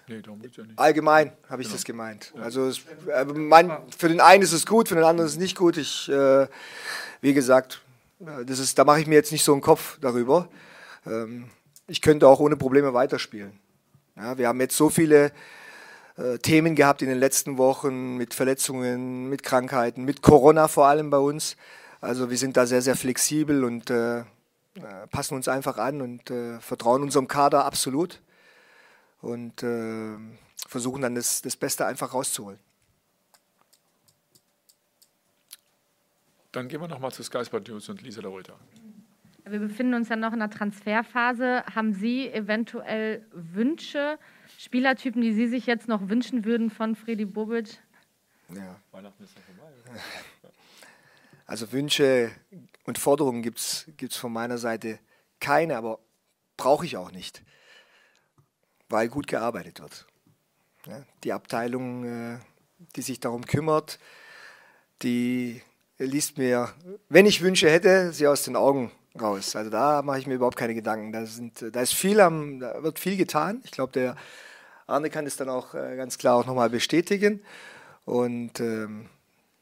Nee, 0.07 0.21
darum 0.21 0.41
geht's 0.41 0.57
ja 0.57 0.63
nicht. 0.63 0.77
Allgemein 0.77 1.31
habe 1.49 1.61
ich 1.61 1.67
genau. 1.67 1.75
das 1.75 1.85
gemeint. 1.85 2.33
Also 2.39 2.67
es, 2.67 2.81
äh, 3.07 3.25
mein, 3.25 3.71
für 3.97 4.09
den 4.09 4.19
einen 4.19 4.43
ist 4.43 4.51
es 4.51 4.65
gut, 4.65 4.89
für 4.89 4.95
den 4.95 5.03
anderen 5.03 5.27
ist 5.27 5.33
es 5.33 5.39
nicht 5.39 5.57
gut. 5.57 5.77
Ich, 5.77 6.09
äh, 6.09 6.47
wie 7.21 7.33
gesagt, 7.33 7.81
das 8.19 8.59
ist, 8.59 8.77
da 8.77 8.83
mache 8.83 9.01
ich 9.01 9.07
mir 9.07 9.15
jetzt 9.15 9.31
nicht 9.31 9.43
so 9.43 9.53
einen 9.53 9.61
Kopf 9.61 9.97
darüber. 10.01 10.49
Ähm, 11.05 11.49
ich 11.87 12.01
könnte 12.01 12.27
auch 12.27 12.39
ohne 12.39 12.57
Probleme 12.57 12.93
weiterspielen. 12.93 13.53
Ja, 14.15 14.37
wir 14.37 14.47
haben 14.47 14.59
jetzt 14.59 14.77
so 14.77 14.89
viele 14.89 15.31
äh, 16.17 16.37
Themen 16.37 16.75
gehabt 16.75 17.01
in 17.01 17.09
den 17.09 17.17
letzten 17.17 17.57
Wochen 17.57 18.17
mit 18.17 18.33
Verletzungen, 18.33 19.29
mit 19.29 19.43
Krankheiten, 19.43 20.03
mit 20.03 20.21
Corona 20.21 20.67
vor 20.67 20.87
allem 20.87 21.09
bei 21.09 21.17
uns. 21.17 21.55
Also 22.01 22.29
wir 22.29 22.37
sind 22.37 22.57
da 22.57 22.65
sehr, 22.65 22.81
sehr 22.81 22.95
flexibel 22.95 23.63
und 23.63 23.89
äh, 23.89 24.19
äh 24.19 24.23
passen 25.09 25.35
uns 25.35 25.47
einfach 25.47 25.77
an 25.77 26.01
und 26.01 26.29
äh, 26.29 26.59
vertrauen 26.59 27.01
unserem 27.01 27.27
Kader 27.27 27.65
absolut 27.65 28.21
und 29.23 29.63
äh, 29.63 30.17
versuchen 30.67 31.01
dann 31.01 31.15
das, 31.15 31.41
das 31.41 31.55
Beste 31.55 31.85
einfach 31.85 32.13
rauszuholen. 32.13 32.59
Dann 36.51 36.67
gehen 36.67 36.81
wir 36.81 36.87
nochmal 36.87 37.11
zu 37.11 37.23
Sky 37.23 37.43
Sport 37.43 37.67
News 37.69 37.89
und 37.89 38.01
Lisa 38.01 38.21
Larolta. 38.21 38.53
Wir 39.45 39.59
befinden 39.59 39.95
uns 39.95 40.09
ja 40.09 40.15
noch 40.17 40.33
in 40.33 40.39
der 40.39 40.49
Transferphase. 40.49 41.63
Haben 41.73 41.93
Sie 41.93 42.29
eventuell 42.29 43.25
Wünsche, 43.31 44.19
Spielertypen, 44.59 45.21
die 45.21 45.33
Sie 45.33 45.47
sich 45.47 45.65
jetzt 45.65 45.87
noch 45.87 46.09
wünschen 46.09 46.45
würden 46.45 46.69
von 46.69 46.95
Freddy 46.95 47.25
Bobic? 47.25 47.79
Ja. 48.49 48.75
Weihnachten 48.91 49.23
ist 49.23 49.35
ja 49.35 49.41
vorbei. 49.41 49.99
Also 51.45 51.73
Wünsche 51.73 52.31
und 52.85 52.97
Forderungen 52.97 53.41
gibt 53.41 53.59
es 53.59 54.15
von 54.15 54.31
meiner 54.31 54.57
Seite 54.57 54.97
keine, 55.41 55.75
aber 55.75 55.99
brauche 56.55 56.85
ich 56.85 56.95
auch 56.95 57.11
nicht, 57.11 57.43
weil 58.93 59.09
gut 59.09 59.27
gearbeitet 59.27 59.81
wird. 59.81 60.05
Ja, 60.85 61.03
die 61.25 61.33
Abteilung, 61.33 62.05
äh, 62.05 62.39
die 62.95 63.01
sich 63.01 63.19
darum 63.19 63.45
kümmert, 63.45 63.99
die 65.01 65.61
liest 65.97 66.37
mir, 66.37 66.73
wenn 67.09 67.25
ich 67.25 67.41
Wünsche 67.41 67.69
hätte, 67.69 68.13
sie 68.13 68.27
aus 68.27 68.43
den 68.43 68.55
Augen 68.55 68.91
raus. 69.19 69.55
Also 69.55 69.69
da 69.69 70.01
mache 70.01 70.19
ich 70.19 70.27
mir 70.27 70.35
überhaupt 70.35 70.57
keine 70.57 70.73
Gedanken. 70.73 71.11
Da, 71.11 71.25
sind, 71.25 71.65
da 71.73 71.81
ist 71.81 71.93
viel 71.93 72.21
am, 72.21 72.59
da 72.59 72.81
wird 72.81 72.99
viel 72.99 73.17
getan. 73.17 73.61
Ich 73.65 73.71
glaube, 73.71 73.91
der 73.91 74.15
Arne 74.87 75.09
kann 75.09 75.25
es 75.25 75.35
dann 75.35 75.49
auch 75.49 75.73
äh, 75.73 75.95
ganz 75.97 76.17
klar 76.17 76.35
auch 76.35 76.45
nochmal 76.45 76.69
bestätigen. 76.69 77.41
Und 78.05 78.59
ähm, 78.59 79.09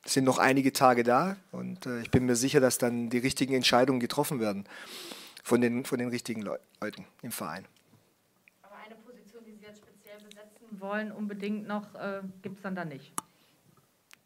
sind 0.06 0.24
noch 0.24 0.40
einige 0.40 0.74
Tage 0.74 1.04
da 1.04 1.38
und 1.52 1.86
äh, 1.86 2.02
ich 2.02 2.12
bin 2.12 2.26
mir 2.26 2.36
sicher, 2.36 2.60
dass 2.60 2.78
dann 2.78 3.10
die 3.10 3.20
richtigen 3.20 3.54
Entscheidungen 3.54 4.00
getroffen 4.00 4.40
werden 4.40 4.66
von 5.44 5.62
den, 5.62 5.86
von 5.86 6.00
den 6.00 6.10
richtigen 6.10 6.42
Leu 6.42 6.58
Leuten 6.82 7.06
im 7.22 7.32
Verein. 7.32 7.66
Aber 8.64 8.76
eine 8.84 8.96
Position, 8.96 9.44
die 9.46 9.54
Sie 9.54 9.64
jetzt 9.64 9.78
speziell 9.78 10.18
besetzen 10.18 10.71
wollen, 10.82 11.12
unbedingt 11.12 11.68
noch, 11.68 11.96
äh, 11.96 12.22
gibt 12.42 12.58
es 12.58 12.64
dann 12.64 12.76
da 12.76 12.86
nicht? 12.86 13.14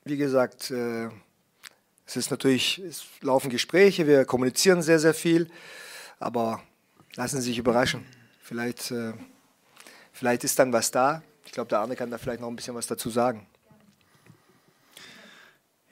Wie 0.03 0.17
gesagt, 0.17 0.71
äh, 0.71 1.09
es 2.05 2.15
ist 2.15 2.31
natürlich, 2.31 2.79
es 2.79 3.05
laufen 3.21 3.49
Gespräche, 3.49 4.07
wir 4.07 4.25
kommunizieren 4.25 4.81
sehr, 4.81 4.99
sehr 4.99 5.13
viel, 5.13 5.49
aber 6.19 6.61
lassen 7.15 7.41
Sie 7.41 7.49
sich 7.49 7.57
überraschen. 7.57 8.05
Vielleicht, 8.41 8.91
äh, 8.91 9.13
vielleicht 10.13 10.43
ist 10.43 10.57
dann 10.59 10.71
was 10.71 10.91
da. 10.91 11.23
Ich 11.45 11.51
glaube, 11.51 11.69
der 11.69 11.79
Arne 11.79 11.95
kann 11.95 12.11
da 12.11 12.17
vielleicht 12.17 12.41
noch 12.41 12.47
ein 12.47 12.55
bisschen 12.55 12.75
was 12.75 12.87
dazu 12.87 13.09
sagen. 13.09 13.47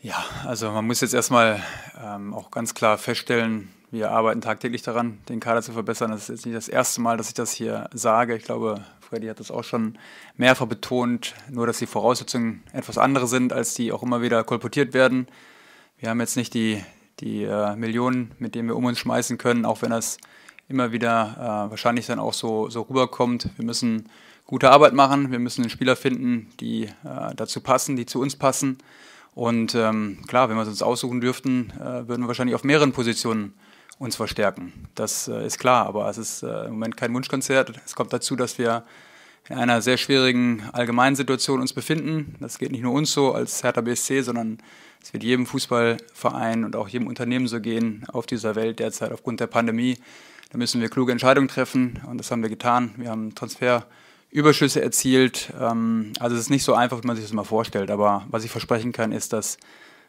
Ja, 0.02 0.24
also 0.46 0.70
man 0.72 0.86
muss 0.86 1.02
jetzt 1.02 1.14
erstmal 1.14 1.64
ähm, 1.98 2.34
auch 2.34 2.52
ganz 2.52 2.74
klar 2.74 2.98
feststellen, 2.98 3.72
wir 3.94 4.10
arbeiten 4.10 4.42
tagtäglich 4.42 4.82
daran, 4.82 5.20
den 5.30 5.40
Kader 5.40 5.62
zu 5.62 5.72
verbessern. 5.72 6.10
Das 6.10 6.24
ist 6.24 6.30
jetzt 6.30 6.46
nicht 6.48 6.58
das 6.58 6.68
erste 6.68 7.00
Mal, 7.00 7.16
dass 7.16 7.28
ich 7.28 7.36
das 7.36 7.52
hier 7.52 7.92
sage. 7.94 8.36
Ich 8.36 8.44
glaube, 8.44 8.84
Freddy 9.02 9.28
hat 9.28 9.40
das 9.40 9.52
auch 9.52 9.64
schon 9.64 10.00
mehrfach 10.36 10.66
betont, 10.66 11.36
nur 11.52 11.68
dass 11.68 11.78
die 11.78 11.86
Voraussetzungen 11.86 12.64
etwas 12.74 12.98
andere 12.98 13.28
sind, 13.28 13.54
als 13.54 13.76
die 13.76 13.92
auch 13.92 14.02
immer 14.02 14.24
wieder 14.24 14.44
kolportiert 14.44 14.96
werden. 14.96 15.28
Wir 16.00 16.10
haben 16.10 16.20
jetzt 16.20 16.38
nicht 16.38 16.56
die, 16.56 16.84
die 17.20 17.44
äh, 17.44 17.76
Millionen, 17.76 18.32
mit 18.40 18.56
denen 18.56 18.68
wir 18.68 18.76
um 18.76 18.86
uns 18.86 18.98
schmeißen 18.98 19.38
können, 19.38 19.64
auch 19.64 19.84
wenn 19.84 19.92
das 19.92 20.18
immer 20.68 20.92
wieder 20.92 21.36
äh, 21.38 21.70
wahrscheinlich 21.70 22.08
dann 22.08 22.18
auch 22.18 22.34
so, 22.34 22.72
so 22.72 22.82
rüberkommt. 22.82 23.50
Wir 23.58 23.66
müssen 23.66 24.10
gute 24.48 24.72
Arbeit 24.72 24.94
machen, 24.94 25.32
wir 25.32 25.38
müssen 25.38 25.70
Spieler 25.70 25.96
finden, 25.96 26.50
die 26.60 26.86
äh, 26.86 27.36
dazu 27.36 27.62
passen, 27.62 27.96
die 27.96 28.08
zu 28.08 28.20
uns 28.20 28.38
passen. 28.38 28.80
Und 29.36 29.76
ähm, 29.76 30.18
klar, 30.28 30.50
wenn 30.50 30.56
wir 30.56 30.64
es 30.64 30.68
uns 30.68 30.82
aussuchen 30.82 31.22
dürften, 31.22 31.72
äh, 31.80 32.08
würden 32.08 32.24
wir 32.24 32.28
wahrscheinlich 32.28 32.56
auf 32.56 32.64
mehreren 32.64 32.92
Positionen 32.92 33.54
uns 34.04 34.16
verstärken. 34.16 34.74
Das 34.96 35.28
äh, 35.28 35.46
ist 35.46 35.60
klar, 35.60 35.86
aber 35.86 36.10
es 36.10 36.18
ist 36.18 36.44
äh, 36.44 36.66
im 36.66 36.74
Moment 36.74 36.98
kein 36.98 37.14
Wunschkonzert. 37.14 37.74
Es 37.86 37.96
kommt 37.96 38.14
dazu, 38.14 38.36
dass 38.36 38.58
wir 38.58 38.84
in 39.50 39.58
einer 39.58 39.82
sehr 39.82 39.98
schwierigen 39.98 40.64
allgemeinen 40.72 41.16
Situation 41.16 41.60
uns 41.60 41.74
befinden. 41.74 42.36
Das 42.40 42.60
geht 42.60 42.72
nicht 42.72 42.84
nur 42.84 42.94
uns 42.94 43.12
so 43.12 43.34
als 43.34 43.64
Hertha 43.64 43.82
BSC, 43.82 44.22
sondern 44.22 44.60
es 45.02 45.12
wird 45.12 45.24
jedem 45.24 45.46
Fußballverein 45.46 46.64
und 46.64 46.76
auch 46.76 46.88
jedem 46.88 47.08
Unternehmen 47.08 47.48
so 47.48 47.60
gehen 47.60 48.06
auf 48.12 48.26
dieser 48.26 48.56
Welt 48.56 48.80
derzeit 48.80 49.12
aufgrund 49.12 49.40
der 49.40 49.48
Pandemie. 49.48 49.98
Da 50.52 50.58
müssen 50.58 50.80
wir 50.80 50.90
kluge 50.90 51.12
Entscheidungen 51.12 51.48
treffen 51.48 52.02
und 52.08 52.18
das 52.20 52.32
haben 52.32 52.42
wir 52.42 52.50
getan. 52.50 52.94
Wir 52.98 53.10
haben 53.10 53.36
Transferüberschüsse 53.36 54.82
erzielt. 54.82 55.52
Ähm, 55.60 56.14
also 56.20 56.36
es 56.36 56.44
ist 56.44 56.50
nicht 56.50 56.64
so 56.64 56.74
einfach, 56.74 57.04
wie 57.04 57.08
man 57.08 57.16
sich 57.16 57.26
das 57.26 57.34
mal 57.34 57.44
vorstellt. 57.44 57.92
Aber 57.92 58.26
was 58.30 58.46
ich 58.46 58.52
versprechen 58.52 58.92
kann, 58.92 59.12
ist, 59.12 59.34
dass 59.34 59.58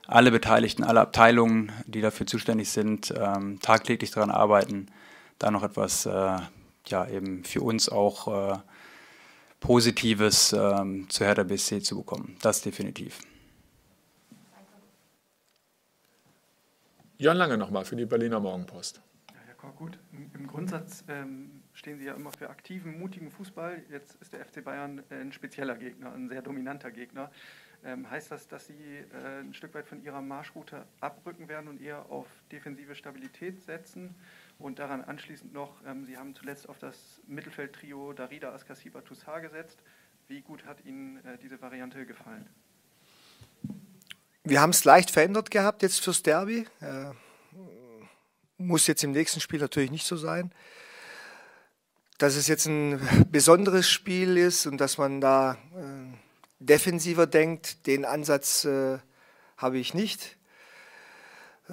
alle 0.07 0.31
Beteiligten, 0.31 0.85
alle 0.85 1.01
Abteilungen, 1.01 1.73
die 1.87 2.01
dafür 2.01 2.27
zuständig 2.27 2.71
sind, 2.71 3.13
ähm, 3.17 3.59
tagtäglich 3.61 4.11
daran 4.11 4.31
arbeiten, 4.31 4.87
da 5.39 5.51
noch 5.51 5.63
etwas 5.63 6.07
äh, 6.07 6.39
ja, 6.87 7.09
eben 7.09 7.45
für 7.45 7.63
uns 7.63 7.89
auch 7.89 8.55
äh, 8.55 8.59
Positives 9.61 10.53
ähm, 10.53 11.09
zu 11.09 11.25
Hertha 11.25 11.43
BSC 11.43 11.81
zu 11.81 11.97
bekommen. 11.97 12.37
Das 12.43 12.61
definitiv. 12.61 13.21
Jan 17.17 17.37
Lange 17.37 17.57
nochmal 17.57 17.85
für 17.85 17.97
die 17.97 18.05
Berliner 18.05 18.41
Morgenpost. 18.41 19.01
Ja, 19.31 19.41
Herr 19.47 19.55
Korkut, 19.55 19.99
im 20.35 20.47
Grundsatz 20.47 21.05
ähm, 21.09 21.63
stehen 21.73 21.99
Sie 21.99 22.05
ja 22.05 22.15
immer 22.15 22.33
für 22.33 22.51
aktiven, 22.51 22.99
mutigen 22.99 23.31
Fußball. 23.31 23.83
Jetzt 23.91 24.17
ist 24.17 24.33
der 24.35 24.45
FC 24.45 24.63
Bayern 24.63 25.03
ein 25.09 25.33
spezieller 25.33 25.77
Gegner, 25.77 26.13
ein 26.13 26.29
sehr 26.29 26.43
dominanter 26.43 26.91
Gegner. 26.91 27.31
Ähm, 27.85 28.11
heißt 28.11 28.31
das, 28.31 28.49
dass 28.49 28.67
Sie 28.67 28.73
äh, 28.73 29.41
ein 29.41 29.53
Stück 29.53 29.75
weit 29.75 29.87
von 29.87 30.03
Ihrer 30.03 30.23
Marschroute 30.23 30.87
abrücken 31.01 31.49
werden 31.49 31.69
und 31.69 31.83
eher 31.83 32.11
auf 32.11 32.27
defensive 32.51 32.95
Stabilität 32.95 33.63
setzen? 33.63 34.15
Und 34.59 34.79
daran 34.79 35.03
anschließend 35.03 35.53
noch, 35.53 35.85
ähm, 35.87 36.05
Sie 36.07 36.17
haben 36.17 36.35
zuletzt 36.35 36.69
auf 36.69 36.79
das 36.79 37.21
Mittelfeldtrio 37.27 38.15
Darida 38.15 38.53
Askasiba 38.53 39.03
Toussaint 39.03 39.43
gesetzt. 39.43 39.83
Wie 40.29 40.41
gut 40.41 40.65
hat 40.65 40.85
Ihnen 40.87 41.23
äh, 41.27 41.37
diese 41.37 41.61
Variante 41.61 42.07
gefallen? 42.07 42.49
Wir 44.45 44.63
haben 44.63 44.71
es 44.71 44.85
leicht 44.85 45.11
verändert 45.11 45.51
gehabt 45.51 45.83
jetzt 45.83 46.01
fürs 46.01 46.23
Derby. 46.23 46.67
Äh, 46.81 47.11
muss 48.57 48.87
jetzt 48.87 49.05
im 49.05 49.11
nächsten 49.11 49.41
Spiel 49.41 49.61
natürlich 49.61 49.91
nicht 49.91 50.07
so 50.07 50.17
sein. 50.17 50.53
Dass 52.17 52.37
es 52.37 52.47
jetzt 52.47 52.67
ein 52.67 53.01
besonderes 53.31 53.91
Spiel 53.91 54.39
ist 54.39 54.67
und 54.67 54.79
dass 54.81 54.97
man 54.97 55.21
da 55.21 55.59
äh, 55.75 56.24
defensiver 56.59 57.27
denkt, 57.27 57.87
den 57.87 58.05
Ansatz 58.05 58.65
äh, 58.65 58.99
habe 59.57 59.79
ich 59.79 59.95
nicht. 59.95 60.37
Äh, 61.69 61.73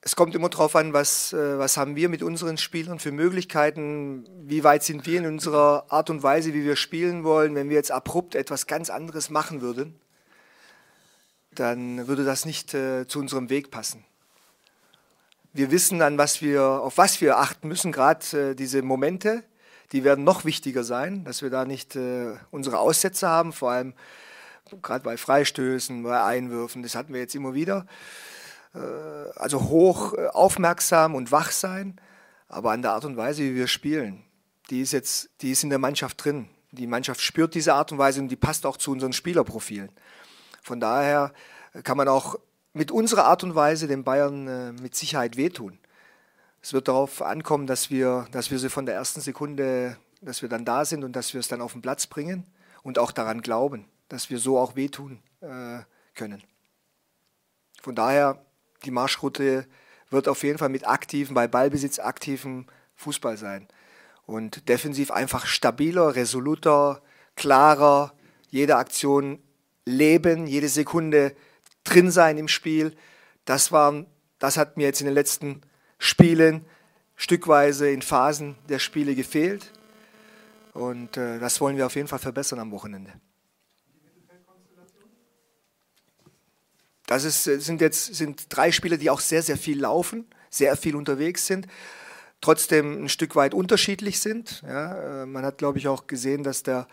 es 0.00 0.16
kommt 0.16 0.34
immer 0.34 0.48
darauf 0.48 0.74
an, 0.76 0.92
was, 0.92 1.32
äh, 1.32 1.58
was 1.58 1.76
haben 1.76 1.96
wir 1.96 2.08
mit 2.08 2.22
unseren 2.22 2.56
Spielern 2.56 2.98
für 2.98 3.12
Möglichkeiten, 3.12 4.26
wie 4.48 4.64
weit 4.64 4.82
sind 4.82 5.06
wir 5.06 5.18
in 5.18 5.26
unserer 5.26 5.86
Art 5.90 6.08
und 6.08 6.22
Weise, 6.22 6.54
wie 6.54 6.64
wir 6.64 6.76
spielen 6.76 7.24
wollen. 7.24 7.54
Wenn 7.54 7.68
wir 7.68 7.76
jetzt 7.76 7.90
abrupt 7.90 8.34
etwas 8.34 8.66
ganz 8.66 8.90
anderes 8.90 9.28
machen 9.28 9.60
würden, 9.60 10.00
dann 11.50 12.06
würde 12.06 12.24
das 12.24 12.44
nicht 12.44 12.74
äh, 12.74 13.06
zu 13.06 13.18
unserem 13.18 13.50
Weg 13.50 13.70
passen. 13.70 14.04
Wir 15.52 15.70
wissen, 15.70 16.00
an 16.02 16.18
was 16.18 16.40
wir, 16.40 16.62
auf 16.62 16.98
was 16.98 17.20
wir 17.20 17.38
achten 17.38 17.68
müssen, 17.68 17.90
gerade 17.90 18.50
äh, 18.50 18.54
diese 18.54 18.82
Momente, 18.82 19.42
die 19.92 20.04
werden 20.04 20.24
noch 20.24 20.44
wichtiger 20.44 20.84
sein, 20.84 21.24
dass 21.24 21.42
wir 21.42 21.50
da 21.50 21.64
nicht 21.64 21.96
äh, 21.96 22.34
unsere 22.50 22.78
Aussätze 22.78 23.28
haben, 23.28 23.52
vor 23.52 23.70
allem 23.70 23.94
gerade 24.82 25.02
bei 25.02 25.16
Freistößen, 25.16 26.02
bei 26.02 26.22
Einwürfen, 26.22 26.82
das 26.82 26.94
hatten 26.94 27.12
wir 27.12 27.20
jetzt 27.20 27.34
immer 27.34 27.54
wieder. 27.54 27.86
Äh, 28.74 28.78
also 29.36 29.62
hoch 29.68 30.14
äh, 30.14 30.26
aufmerksam 30.26 31.14
und 31.14 31.32
wach 31.32 31.50
sein, 31.50 32.00
aber 32.48 32.72
an 32.72 32.82
der 32.82 32.92
Art 32.92 33.04
und 33.04 33.16
Weise, 33.16 33.42
wie 33.42 33.54
wir 33.54 33.66
spielen, 33.66 34.24
die 34.70 34.82
ist 34.82 34.92
jetzt, 34.92 35.30
die 35.40 35.52
ist 35.52 35.64
in 35.64 35.70
der 35.70 35.78
Mannschaft 35.78 36.22
drin. 36.22 36.48
Die 36.70 36.86
Mannschaft 36.86 37.22
spürt 37.22 37.54
diese 37.54 37.72
Art 37.72 37.92
und 37.92 37.98
Weise 37.98 38.20
und 38.20 38.28
die 38.28 38.36
passt 38.36 38.66
auch 38.66 38.76
zu 38.76 38.92
unseren 38.92 39.14
Spielerprofilen. 39.14 39.90
Von 40.62 40.80
daher 40.80 41.32
kann 41.82 41.96
man 41.96 42.08
auch 42.08 42.38
mit 42.74 42.90
unserer 42.90 43.24
Art 43.24 43.42
und 43.42 43.54
Weise 43.54 43.86
den 43.86 44.04
Bayern 44.04 44.46
äh, 44.46 44.72
mit 44.72 44.94
Sicherheit 44.94 45.36
wehtun. 45.36 45.78
Es 46.60 46.72
wird 46.72 46.88
darauf 46.88 47.22
ankommen, 47.22 47.66
dass 47.66 47.90
wir, 47.90 48.26
dass 48.32 48.50
wir 48.50 48.58
sie 48.58 48.70
von 48.70 48.86
der 48.86 48.94
ersten 48.94 49.20
Sekunde, 49.20 49.96
dass 50.20 50.42
wir 50.42 50.48
dann 50.48 50.64
da 50.64 50.84
sind 50.84 51.04
und 51.04 51.14
dass 51.14 51.32
wir 51.32 51.40
es 51.40 51.48
dann 51.48 51.60
auf 51.60 51.72
den 51.72 51.82
Platz 51.82 52.06
bringen 52.06 52.46
und 52.82 52.98
auch 52.98 53.12
daran 53.12 53.42
glauben, 53.42 53.86
dass 54.08 54.30
wir 54.30 54.38
so 54.38 54.58
auch 54.58 54.76
wehtun 54.76 55.22
äh, 55.40 55.80
können. 56.14 56.42
Von 57.80 57.94
daher, 57.94 58.44
die 58.84 58.90
Marschroute 58.90 59.66
wird 60.10 60.28
auf 60.28 60.42
jeden 60.42 60.58
Fall 60.58 60.68
mit 60.68 60.86
aktiven, 60.86 61.34
bei 61.34 61.46
Ballbesitz 61.46 61.98
aktiven 61.98 62.66
Fußball 62.96 63.36
sein. 63.36 63.68
Und 64.26 64.68
defensiv 64.68 65.10
einfach 65.10 65.46
stabiler, 65.46 66.14
resoluter, 66.14 67.02
klarer, 67.36 68.12
jede 68.50 68.76
Aktion 68.76 69.42
leben, 69.84 70.46
jede 70.46 70.68
Sekunde 70.68 71.34
drin 71.84 72.10
sein 72.10 72.36
im 72.36 72.48
Spiel. 72.48 72.94
Das, 73.44 73.72
war, 73.72 74.04
das 74.38 74.56
hat 74.56 74.76
mir 74.76 74.84
jetzt 74.84 75.00
in 75.00 75.06
den 75.06 75.14
letzten 75.14 75.62
Spielen 75.98 76.64
stückweise 77.16 77.90
in 77.90 78.02
Phasen 78.02 78.56
der 78.68 78.78
Spiele 78.78 79.14
gefehlt. 79.14 79.72
Und 80.72 81.16
äh, 81.16 81.38
das 81.38 81.60
wollen 81.60 81.76
wir 81.76 81.86
auf 81.86 81.96
jeden 81.96 82.08
Fall 82.08 82.20
verbessern 82.20 82.60
am 82.60 82.70
Wochenende. 82.70 83.12
Das 87.06 87.24
ist, 87.24 87.44
sind 87.44 87.80
jetzt 87.80 88.14
sind 88.14 88.46
drei 88.50 88.70
Spieler, 88.70 88.98
die 88.98 89.08
auch 89.08 89.20
sehr, 89.20 89.42
sehr 89.42 89.56
viel 89.56 89.80
laufen, 89.80 90.26
sehr 90.50 90.76
viel 90.76 90.94
unterwegs 90.94 91.46
sind, 91.46 91.66
trotzdem 92.42 93.04
ein 93.04 93.08
Stück 93.08 93.34
weit 93.34 93.54
unterschiedlich 93.54 94.20
sind. 94.20 94.62
Ja, 94.66 95.22
äh, 95.22 95.26
man 95.26 95.44
hat, 95.44 95.56
glaube 95.56 95.78
ich, 95.78 95.88
auch 95.88 96.06
gesehen, 96.06 96.44
dass 96.44 96.62
der 96.62 96.86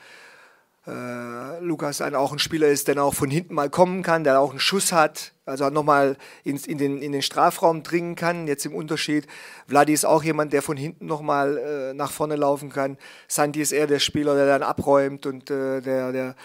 äh, 0.88 1.60
Lukas 1.62 2.02
ein, 2.02 2.14
auch 2.14 2.32
ein 2.32 2.40
Spieler 2.40 2.68
ist, 2.68 2.88
der 2.88 3.04
auch 3.04 3.14
von 3.14 3.30
hinten 3.30 3.56
mal 3.56 3.70
kommen 3.70 4.04
kann, 4.04 4.24
der 4.24 4.40
auch 4.40 4.52
einen 4.52 4.60
Schuss 4.60 4.92
hat, 4.92 5.34
also 5.46 5.70
nochmal 5.70 6.16
in, 6.44 6.58
in, 6.58 6.78
den, 6.78 7.02
in 7.02 7.12
den 7.12 7.24
Strafraum 7.24 7.82
dringen 7.82 8.16
kann. 8.16 8.48
Jetzt 8.48 8.66
im 8.66 8.76
Unterschied, 8.76 9.26
Vladi 9.68 9.94
ist 9.94 10.06
auch 10.06 10.24
jemand, 10.24 10.54
der 10.54 10.62
von 10.62 10.78
hinten 10.78 11.08
nochmal 11.08 11.58
äh, 11.58 11.94
nach 11.94 12.12
vorne 12.12 12.36
laufen 12.36 12.70
kann. 12.70 12.98
Santi 13.28 13.62
ist 13.62 13.72
eher 13.72 13.88
der 13.88 14.00
Spieler, 14.00 14.36
der 14.36 14.46
dann 14.46 14.64
abräumt 14.64 15.26
und 15.26 15.50
äh, 15.50 15.82
der, 15.82 16.12
der, 16.12 16.36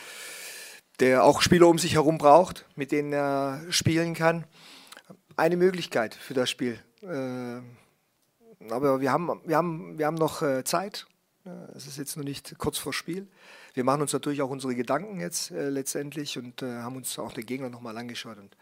der 1.01 1.25
auch 1.25 1.43
Spieler 1.43 1.69
um 1.69 1.79
sich 1.79 1.95
herum 1.95 2.17
braucht, 2.17 2.67
mit 2.77 2.93
denen 2.93 3.13
er 3.13 3.61
spielen 3.69 4.15
kann. 4.15 4.45
Eine 5.37 5.57
Möglichkeit 5.57 6.15
für 6.15 6.35
das 6.35 6.49
Spiel. 6.49 6.79
Äh, 7.03 7.61
aber 8.71 9.01
wir 9.01 9.13
haben, 9.13 9.41
wir 9.45 9.57
haben, 9.57 9.99
wir 9.99 10.07
haben 10.07 10.17
noch 10.17 10.43
äh, 10.43 10.65
Zeit. 10.65 11.07
Es 11.75 11.87
ist 11.87 11.97
jetzt 11.97 12.19
noch 12.19 12.25
nicht 12.25 12.59
kurz 12.59 12.77
vor 12.77 12.93
Spiel. 12.93 13.27
Wir 13.75 13.85
machen 13.85 14.03
uns 14.03 14.13
natürlich 14.13 14.43
auch 14.43 14.51
unsere 14.51 14.75
Gedanken 14.75 15.21
jetzt 15.21 15.51
äh, 15.51 15.69
letztendlich 15.69 16.39
und 16.39 16.63
äh, 16.63 16.79
haben 16.79 16.97
uns 16.97 17.19
auch 17.19 17.33
den 17.33 17.47
Gegner 17.47 17.71
nochmal 17.71 17.97
angeschaut 17.97 18.39
und 18.39 18.57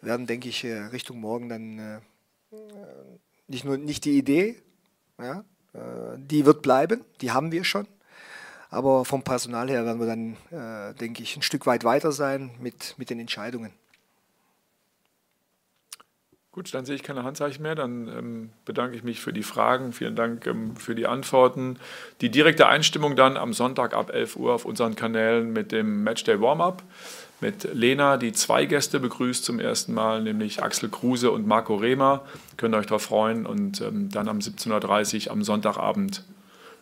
werden, 0.00 0.26
denke 0.26 0.48
ich, 0.48 0.64
äh, 0.64 0.78
Richtung 0.86 1.20
morgen 1.20 1.48
dann 1.48 1.78
äh, 1.78 2.00
nicht 3.48 3.64
nur 3.64 3.78
nicht 3.78 4.04
die 4.04 4.18
Idee, 4.18 4.62
ja, 5.18 5.44
äh, 5.74 6.18
die 6.18 6.46
wird 6.46 6.62
bleiben, 6.62 7.04
die 7.20 7.30
haben 7.30 7.52
wir 7.52 7.64
schon. 7.64 7.86
Aber 8.70 9.04
vom 9.04 9.22
Personal 9.22 9.68
her 9.68 9.84
werden 9.84 10.00
wir 10.00 10.06
dann, 10.06 10.36
äh, 10.50 10.94
denke 10.94 11.22
ich, 11.22 11.36
ein 11.36 11.42
Stück 11.42 11.66
weit 11.66 11.84
weiter 11.84 12.10
sein 12.10 12.52
mit, 12.58 12.94
mit 12.96 13.10
den 13.10 13.20
Entscheidungen. 13.20 13.72
Gut, 16.52 16.74
dann 16.74 16.84
sehe 16.84 16.94
ich 16.94 17.02
keine 17.02 17.24
Handzeichen 17.24 17.62
mehr. 17.62 17.74
Dann 17.74 18.08
ähm, 18.08 18.50
bedanke 18.66 18.94
ich 18.94 19.02
mich 19.02 19.20
für 19.20 19.32
die 19.32 19.42
Fragen. 19.42 19.94
Vielen 19.94 20.14
Dank 20.14 20.46
ähm, 20.46 20.76
für 20.76 20.94
die 20.94 21.06
Antworten. 21.06 21.78
Die 22.20 22.30
direkte 22.30 22.68
Einstimmung 22.68 23.16
dann 23.16 23.38
am 23.38 23.54
Sonntag 23.54 23.94
ab 23.94 24.10
11 24.12 24.36
Uhr 24.36 24.52
auf 24.52 24.66
unseren 24.66 24.94
Kanälen 24.94 25.54
mit 25.54 25.72
dem 25.72 26.04
Matchday 26.04 26.38
Warm-Up. 26.42 26.82
Mit 27.40 27.72
Lena, 27.72 28.18
die 28.18 28.32
zwei 28.32 28.66
Gäste 28.66 29.00
begrüßt 29.00 29.42
zum 29.42 29.60
ersten 29.60 29.94
Mal, 29.94 30.22
nämlich 30.22 30.62
Axel 30.62 30.90
Kruse 30.90 31.30
und 31.30 31.46
Marco 31.46 31.74
Rehmer. 31.74 32.22
Könnt 32.58 32.74
ihr 32.74 32.78
euch 32.78 32.86
darauf 32.86 33.02
freuen. 33.02 33.46
Und 33.46 33.80
ähm, 33.80 34.10
dann 34.10 34.28
am 34.28 34.40
17.30 34.40 35.26
Uhr 35.26 35.32
am 35.32 35.42
Sonntagabend 35.44 36.22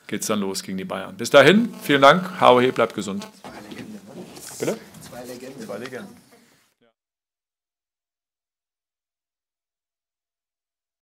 geht 0.08 0.22
es 0.22 0.26
dann 0.26 0.40
los 0.40 0.64
gegen 0.64 0.78
die 0.78 0.84
Bayern. 0.84 1.16
Bis 1.16 1.30
dahin, 1.30 1.72
vielen 1.80 2.02
Dank. 2.02 2.40
HOE, 2.40 2.72
bleibt 2.72 2.96
gesund. 2.96 3.28
Zwei 3.40 3.68
Legenden. 3.68 4.00
Bitte? 4.58 4.78
Zwei 5.00 5.24
Legenden. 5.24 5.64
Zwei 5.64 5.78
Legenden. 5.78 6.19